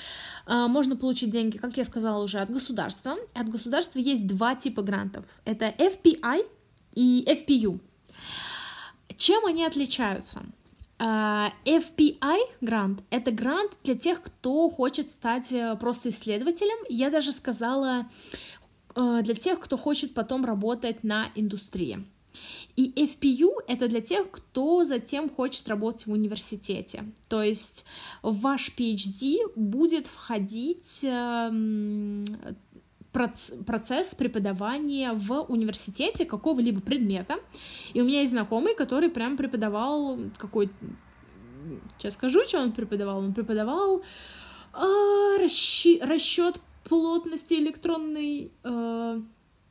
э, 0.47 0.67
можно 0.69 0.97
получить 0.97 1.31
деньги, 1.31 1.59
как 1.59 1.77
я 1.77 1.85
сказала 1.85 2.23
уже, 2.23 2.39
от 2.39 2.51
государства. 2.51 3.17
От 3.35 3.49
государства 3.49 3.99
есть 3.99 4.27
два 4.27 4.55
типа 4.55 4.83
грантов. 4.83 5.25
Это 5.45 5.67
FPI 5.67 6.47
и 6.95 7.25
FPU. 7.27 7.81
Чем 9.17 9.45
они 9.45 9.65
отличаются? 9.65 10.43
Э, 11.01 11.49
FPI 11.65 12.39
грант— 12.61 13.03
это 13.11 13.33
грант 13.33 13.73
для 13.83 13.97
тех, 13.97 14.23
кто 14.23 14.71
хочет 14.71 15.11
стать 15.11 15.51
э, 15.51 15.77
просто 15.81 16.11
исследователем. 16.11 16.87
Я 16.89 17.11
даже 17.11 17.33
сказала 17.33 18.09
для 18.95 19.35
тех, 19.35 19.61
кто 19.61 19.77
хочет 19.77 20.15
потом 20.15 20.45
работать 20.45 21.05
на 21.05 21.31
индустрии. 21.35 22.05
И 22.77 22.93
FPU— 22.97 23.51
это 23.69 23.89
для 23.89 24.01
тех, 24.01 24.31
кто 24.31 24.85
затем 24.85 25.29
хочет 25.29 25.69
работать 25.69 26.07
в 26.07 26.13
университете. 26.13 27.05
То 27.29 27.43
есть 27.43 27.85
в 28.23 28.41
ваш 28.41 28.73
PhD 28.77 29.53
будет 29.55 30.07
входить 30.07 31.01
эм, 31.03 32.25
процесс 33.13 34.15
преподавания 34.15 35.13
в 35.13 35.43
университете 35.49 36.25
какого-либо 36.25 36.81
предмета. 36.81 37.37
И 37.93 38.01
у 38.01 38.07
меня 38.07 38.21
есть 38.21 38.33
знакомый, 38.33 38.75
который 38.75 39.11
прям 39.11 39.37
преподавал 39.37 40.19
какой 40.39 40.71
Сейчас 41.97 42.15
скажу, 42.15 42.45
что 42.45 42.61
он 42.61 42.73
преподавал. 42.73 43.19
Он 43.19 43.33
преподавал 43.35 44.03
э, 44.75 45.37
расчет 45.39 46.61
плотности 46.85 47.55
электронной... 47.55 48.53
Э, 48.65 49.21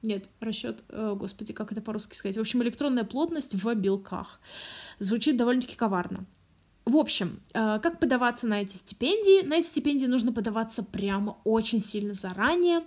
нет, 0.01 0.25
расчет, 0.39 0.83
о, 0.89 1.15
господи, 1.15 1.53
как 1.53 1.71
это 1.71 1.81
по-русски 1.81 2.15
сказать? 2.15 2.37
В 2.37 2.41
общем, 2.41 2.63
электронная 2.63 3.03
плотность 3.03 3.53
в 3.53 3.73
белках. 3.75 4.39
Звучит 4.99 5.37
довольно-таки 5.37 5.75
коварно. 5.75 6.25
В 6.85 6.97
общем, 6.97 7.39
э, 7.53 7.79
как 7.81 7.99
подаваться 7.99 8.47
на 8.47 8.61
эти 8.61 8.75
стипендии? 8.75 9.45
На 9.45 9.55
эти 9.55 9.67
стипендии 9.67 10.07
нужно 10.07 10.33
подаваться 10.33 10.83
прямо 10.83 11.37
очень 11.43 11.79
сильно 11.79 12.13
заранее. 12.13 12.83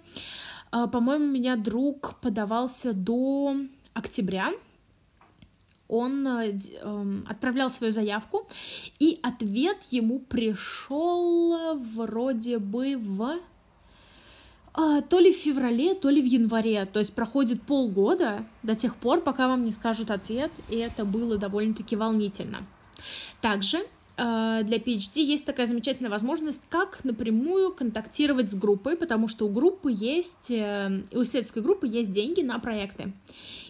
Э, 0.72 0.86
по-моему, 0.92 1.26
меня 1.26 1.56
друг 1.56 2.16
подавался 2.20 2.92
до 2.92 3.56
октября. 3.92 4.52
Он 5.86 6.26
э, 6.26 6.58
эм, 6.82 7.24
отправлял 7.28 7.70
свою 7.70 7.92
заявку, 7.92 8.48
и 8.98 9.20
ответ 9.22 9.78
ему 9.90 10.18
пришел 10.18 11.78
вроде 11.78 12.58
бы 12.58 12.96
в 12.96 13.38
а, 14.74 15.02
то 15.02 15.20
ли 15.20 15.32
в 15.32 15.36
феврале, 15.36 15.94
то 15.94 16.10
ли 16.10 16.20
в 16.20 16.24
январе. 16.24 16.84
То 16.86 16.98
есть 16.98 17.14
проходит 17.14 17.62
полгода 17.62 18.44
до 18.64 18.74
тех 18.74 18.96
пор, 18.96 19.20
пока 19.20 19.46
вам 19.46 19.64
не 19.64 19.70
скажут 19.70 20.10
ответ, 20.10 20.50
и 20.68 20.76
это 20.76 21.04
было 21.04 21.38
довольно-таки 21.38 21.94
волнительно. 21.94 22.66
Также 23.40 23.78
а, 24.16 24.62
для 24.64 24.78
PhD 24.78 25.20
есть 25.20 25.46
такая 25.46 25.68
замечательная 25.68 26.10
возможность, 26.10 26.62
как 26.68 27.04
напрямую 27.04 27.72
контактировать 27.72 28.50
с 28.50 28.54
группой, 28.54 28.96
потому 28.96 29.28
что 29.28 29.46
у 29.46 29.48
группы 29.48 29.92
есть, 29.92 30.50
э, 30.50 31.02
у 31.12 31.22
исследовательской 31.22 31.62
группы 31.62 31.86
есть 31.86 32.10
деньги 32.10 32.40
на 32.40 32.58
проекты. 32.58 33.12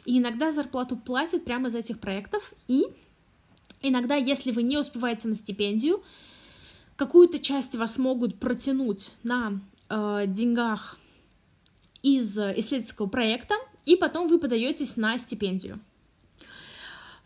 И 0.07 0.19
иногда 0.19 0.53
зарплату 0.53 0.97
платят 0.97 1.45
прямо 1.45 1.69
из 1.69 1.75
этих 1.75 1.99
проектов, 1.99 2.55
и 2.67 2.85
иногда, 3.83 4.17
если 4.17 4.53
вы 4.53 4.63
не 4.63 4.79
успеваете 4.79 5.29
на 5.29 5.35
стипендию, 5.35 6.03
какую-то 6.97 7.39
часть 7.39 7.75
вас 7.75 7.99
могут 7.99 8.39
протянуть 8.39 9.13
на 9.23 9.61
э, 9.95 10.27
деньгах 10.27 10.99
из 12.03 12.39
исследовательского 12.39 13.07
проекта, 13.07 13.55
и 13.87 13.97
потом 13.97 14.29
вы 14.29 14.39
подаетесь 14.39 14.97
на 14.97 15.17
стипендию. 15.19 15.81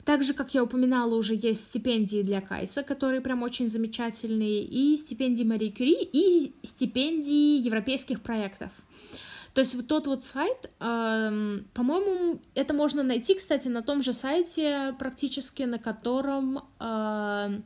Также, 0.05 0.33
как 0.33 0.55
я 0.55 0.63
упоминала, 0.63 1.15
уже 1.15 1.35
есть 1.35 1.65
стипендии 1.65 2.23
для 2.23 2.41
Кайса, 2.41 2.83
которые 2.83 3.21
прям 3.21 3.43
очень 3.43 3.69
замечательные, 3.69 4.65
и 4.65 4.97
стипендии 4.97 5.45
Марии 5.45 5.69
Кюри, 5.69 5.99
и 6.01 6.55
стипендии 6.63 7.61
европейских 7.61 8.23
проектов. 8.23 8.71
То 9.53 9.61
есть 9.61 9.75
вот 9.75 9.87
тот 9.87 10.07
вот 10.07 10.25
сайт, 10.25 10.71
э, 10.81 11.61
по-моему, 11.75 12.41
это 12.55 12.75
можно 12.75 13.03
найти, 13.03 13.35
кстати, 13.35 13.69
на 13.69 13.83
том 13.83 14.03
же 14.03 14.13
сайте 14.13 14.95
практически, 14.99 15.65
на 15.65 15.79
котором 15.79 16.61
э, 16.81 17.61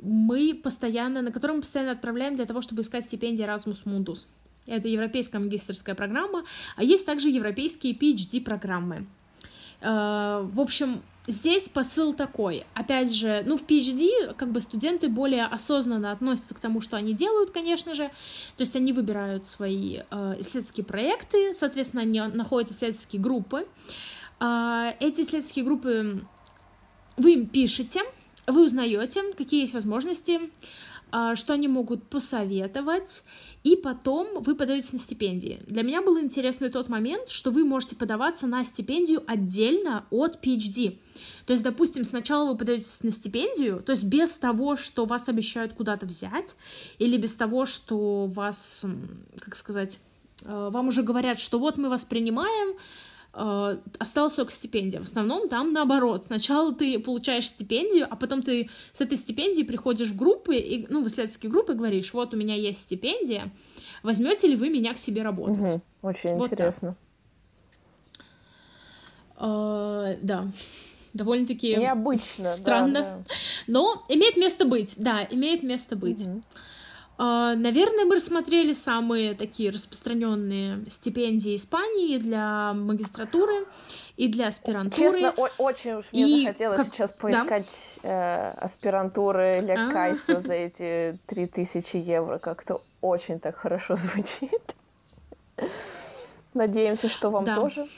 мы 0.00 0.54
постоянно, 0.54 1.22
на 1.22 1.32
котором 1.32 1.56
мы 1.56 1.60
постоянно 1.62 1.92
отправляем 1.92 2.36
для 2.36 2.46
того, 2.46 2.62
чтобы 2.62 2.82
искать 2.82 3.04
стипендии 3.04 3.44
Erasmus 3.44 3.84
Mundus. 3.84 4.26
Это 4.66 4.88
европейская 4.88 5.38
магистрская 5.38 5.94
программа, 5.94 6.44
а 6.76 6.82
есть 6.82 7.06
также 7.06 7.28
европейские 7.28 7.94
PhD-программы. 7.94 9.06
Э, 9.80 10.44
в 10.44 10.60
общем, 10.60 11.02
здесь 11.26 11.68
посыл 11.68 12.14
такой. 12.14 12.66
Опять 12.74 13.12
же, 13.12 13.42
ну, 13.46 13.56
в 13.56 13.62
PhD 13.62 14.34
как 14.34 14.50
бы 14.50 14.60
студенты 14.60 15.08
более 15.08 15.44
осознанно 15.44 16.12
относятся 16.12 16.54
к 16.54 16.58
тому, 16.58 16.80
что 16.80 16.96
они 16.96 17.14
делают, 17.14 17.50
конечно 17.50 17.94
же. 17.94 18.08
То 18.56 18.62
есть 18.62 18.74
они 18.74 18.92
выбирают 18.92 19.46
свои 19.46 20.00
э, 20.10 20.34
исследовательские 20.38 20.84
проекты, 20.84 21.54
соответственно, 21.54 22.02
они 22.02 22.20
находят 22.20 22.70
исследовательские 22.70 23.22
группы. 23.22 23.66
Э, 24.40 24.92
эти 24.98 25.20
исследовательские 25.20 25.64
группы 25.64 26.24
вы 27.16 27.32
им 27.34 27.46
пишете, 27.46 28.00
вы 28.46 28.66
узнаете, 28.66 29.22
какие 29.36 29.60
есть 29.60 29.74
возможности, 29.74 30.40
а, 31.12 31.36
что 31.36 31.52
они 31.52 31.68
могут 31.68 32.02
посоветовать, 32.04 33.22
и 33.62 33.76
потом 33.76 34.42
вы 34.42 34.56
подаетесь 34.56 34.92
на 34.92 34.98
стипендии. 34.98 35.60
Для 35.66 35.82
меня 35.82 36.02
был 36.02 36.18
интересный 36.18 36.68
тот 36.68 36.88
момент, 36.88 37.28
что 37.28 37.52
вы 37.52 37.64
можете 37.64 37.94
подаваться 37.94 38.46
на 38.46 38.64
стипендию 38.64 39.22
отдельно 39.26 40.04
от 40.10 40.44
PhD. 40.44 40.98
То 41.46 41.52
есть, 41.52 41.62
допустим, 41.62 42.04
сначала 42.04 42.50
вы 42.50 42.58
подаетесь 42.58 43.02
на 43.04 43.12
стипендию, 43.12 43.82
то 43.84 43.92
есть 43.92 44.04
без 44.04 44.32
того, 44.32 44.76
что 44.76 45.04
вас 45.04 45.28
обещают 45.28 45.74
куда-то 45.74 46.06
взять, 46.06 46.56
или 46.98 47.16
без 47.16 47.32
того, 47.34 47.66
что 47.66 48.26
вас, 48.26 48.84
как 49.38 49.54
сказать, 49.54 50.00
э, 50.42 50.68
вам 50.72 50.88
уже 50.88 51.02
говорят, 51.04 51.38
что 51.38 51.60
вот 51.60 51.76
мы 51.76 51.88
вас 51.88 52.04
принимаем, 52.04 52.76
осталась 53.36 54.32
только 54.32 54.52
стипендия. 54.52 55.00
В 55.00 55.04
основном 55.04 55.48
там 55.48 55.72
наоборот. 55.72 56.24
Сначала 56.24 56.74
ты 56.74 56.98
получаешь 56.98 57.48
стипендию, 57.48 58.06
а 58.08 58.16
потом 58.16 58.42
ты 58.42 58.70
с 58.92 59.00
этой 59.00 59.18
стипендией 59.18 59.66
приходишь 59.66 60.08
в 60.08 60.16
группы, 60.16 60.56
и, 60.56 60.86
ну, 60.88 61.04
в 61.04 61.08
исследовательские 61.08 61.52
группы 61.52 61.72
и 61.72 61.76
говоришь, 61.76 62.14
вот 62.14 62.32
у 62.32 62.36
меня 62.36 62.54
есть 62.54 62.82
стипендия, 62.82 63.50
возьмете 64.02 64.48
ли 64.48 64.56
вы 64.56 64.70
меня 64.70 64.94
к 64.94 64.98
себе 64.98 65.22
работать? 65.22 65.58
Угу, 65.58 65.82
очень 66.02 66.34
вот 66.36 66.52
интересно. 66.52 66.96
А, 69.36 70.14
да 70.22 70.48
довольно-таки 71.12 71.76
необычно, 71.76 72.52
странно, 72.52 73.00
да, 73.00 73.16
да. 73.16 73.34
но 73.66 74.04
имеет 74.08 74.36
место 74.36 74.64
быть, 74.64 74.94
да, 74.98 75.26
имеет 75.30 75.62
место 75.62 75.96
быть. 75.96 76.20
Угу. 76.20 76.42
Uh, 77.18 77.54
наверное, 77.54 78.04
мы 78.04 78.16
рассмотрели 78.16 78.74
самые 78.74 79.34
такие 79.34 79.70
распространенные 79.70 80.84
стипендии 80.90 81.56
Испании 81.56 82.18
для 82.18 82.74
магистратуры 82.74 83.64
и 84.18 84.28
для 84.28 84.48
аспирантуры. 84.48 85.12
Честно, 85.12 85.30
очень 85.56 85.92
уж 85.92 86.12
мне 86.12 86.28
и 86.28 86.44
захотелось 86.44 86.78
как... 86.78 86.86
сейчас 86.88 87.10
поискать 87.12 87.68
да? 88.02 88.52
э, 88.54 88.64
аспирантуры 88.64 89.62
для 89.62 89.88
а. 89.88 89.92
Кайса 89.92 90.40
за 90.40 90.52
эти 90.54 91.18
3000 91.26 91.96
евро. 91.96 92.36
Как-то 92.36 92.82
очень 93.00 93.40
так 93.40 93.56
хорошо 93.56 93.96
звучит. 93.96 94.74
Надеемся, 96.52 97.08
что 97.08 97.30
вам 97.30 97.46
да. 97.46 97.56
тоже, 97.56 97.88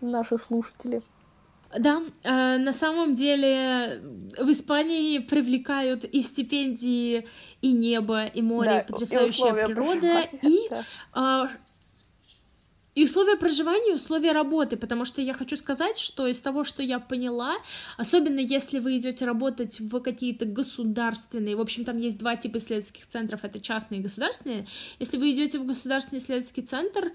наши 0.00 0.36
слушатели. 0.36 1.02
Да, 1.76 2.02
э, 2.22 2.56
на 2.58 2.72
самом 2.72 3.14
деле 3.14 4.00
в 4.38 4.50
Испании 4.50 5.18
привлекают 5.18 6.04
и 6.04 6.20
стипендии, 6.20 7.28
и 7.60 7.72
небо, 7.72 8.24
и 8.24 8.40
море, 8.40 8.86
да, 8.88 8.92
потрясающая 8.92 9.52
и 9.52 9.66
природа, 9.66 10.28
и, 10.42 10.68
да. 10.70 11.44
э, 11.44 11.48
и 12.94 13.04
условия 13.04 13.36
проживания, 13.36 13.92
и 13.92 13.94
условия 13.94 14.32
работы, 14.32 14.78
потому 14.78 15.04
что 15.04 15.20
я 15.20 15.34
хочу 15.34 15.56
сказать, 15.58 15.98
что 15.98 16.26
из 16.26 16.40
того, 16.40 16.64
что 16.64 16.82
я 16.82 16.98
поняла, 16.98 17.56
особенно 17.98 18.40
если 18.40 18.78
вы 18.78 18.96
идете 18.96 19.26
работать 19.26 19.78
в 19.78 20.00
какие-то 20.00 20.46
государственные, 20.46 21.54
в 21.54 21.60
общем, 21.60 21.84
там 21.84 21.98
есть 21.98 22.18
два 22.18 22.36
типа 22.36 22.56
исследовательских 22.56 23.06
центров, 23.06 23.44
это 23.44 23.60
частные 23.60 24.00
и 24.00 24.02
государственные, 24.02 24.66
если 24.98 25.18
вы 25.18 25.32
идете 25.32 25.58
в 25.58 25.66
государственный 25.66 26.20
исследовательский 26.20 26.62
центр, 26.62 27.12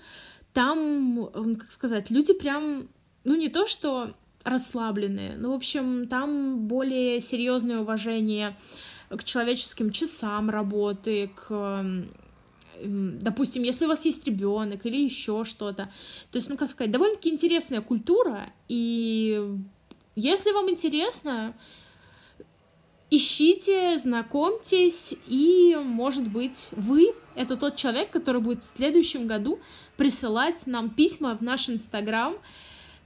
там, 0.54 1.30
как 1.60 1.72
сказать, 1.72 2.12
люди 2.12 2.34
прям, 2.34 2.88
ну 3.24 3.36
не 3.36 3.50
то, 3.50 3.66
что 3.66 4.14
расслабленные. 4.44 5.36
Ну, 5.38 5.52
в 5.52 5.56
общем, 5.56 6.08
там 6.08 6.68
более 6.68 7.22
серьезное 7.22 7.80
уважение 7.80 8.58
к 9.10 9.24
человеческим 9.24 9.92
часам 9.92 10.50
работы, 10.50 11.32
к 11.36 11.86
допустим, 12.86 13.64
если 13.64 13.86
у 13.86 13.88
вас 13.88 14.04
есть 14.04 14.26
ребенок 14.26 14.86
или 14.86 14.98
еще 14.98 15.46
что-то. 15.46 15.90
То 16.32 16.38
есть, 16.38 16.50
ну, 16.50 16.58
как 16.58 16.70
сказать, 16.70 16.92
довольно-таки 16.92 17.30
интересная 17.30 17.82
культура, 17.82 18.52
и 18.68 19.58
если 20.16 20.52
вам 20.52 20.70
интересно, 20.70 21.56
ищите, 23.10 23.98
знакомьтесь, 23.98 25.16
и, 25.28 25.78
может 25.82 26.28
быть, 26.28 26.70
вы— 26.72 27.14
это 27.36 27.56
тот 27.56 27.78
человек, 27.78 28.10
который 28.10 28.42
будет 28.42 28.64
в 28.64 28.68
следующем 28.68 29.28
году 29.28 29.60
присылать 29.96 30.66
нам 30.68 30.90
письма 30.90 31.38
в 31.38 31.42
наш 31.42 31.70
Инстаграм, 31.70 32.34
Эм, 32.34 32.42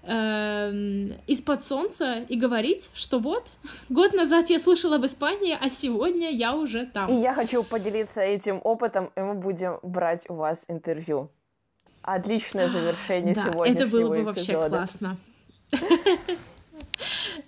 из-под 0.07 1.65
солнца 1.65 2.25
и 2.29 2.37
говорить, 2.37 2.89
что 2.93 3.19
вот, 3.19 3.51
год 3.89 4.13
назад 4.13 4.49
я 4.49 4.59
слышала 4.59 4.95
об 4.95 5.05
Испании, 5.05 5.57
а 5.59 5.69
сегодня 5.69 6.31
я 6.31 6.55
уже 6.55 6.85
там. 6.85 7.11
И 7.11 7.21
я 7.21 7.33
хочу 7.33 7.63
поделиться 7.63 8.21
этим 8.21 8.61
опытом, 8.63 9.11
и 9.15 9.19
мы 9.19 9.33
будем 9.33 9.79
брать 9.83 10.29
у 10.29 10.35
вас 10.35 10.63
интервью. 10.69 11.29
Отличное 12.01 12.69
завершение 12.69 13.35
да, 13.35 13.43
сегодняшнего 13.43 13.83
это 13.83 13.87
было 13.87 14.15
бы 14.15 14.23
вообще 14.23 14.53
классно. 14.53 15.17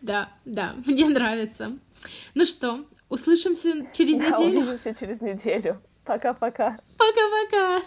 Да, 0.01 0.29
да, 0.43 0.75
мне 0.85 1.07
нравится. 1.07 1.77
Ну 2.35 2.45
что, 2.45 2.85
услышимся 3.07 3.87
через 3.93 4.17
неделю? 4.17 4.59
Увидимся 4.59 4.93
через 4.93 5.21
неделю. 5.21 5.81
Пока-пока. 6.03 6.77
Пока-пока. 6.97 7.83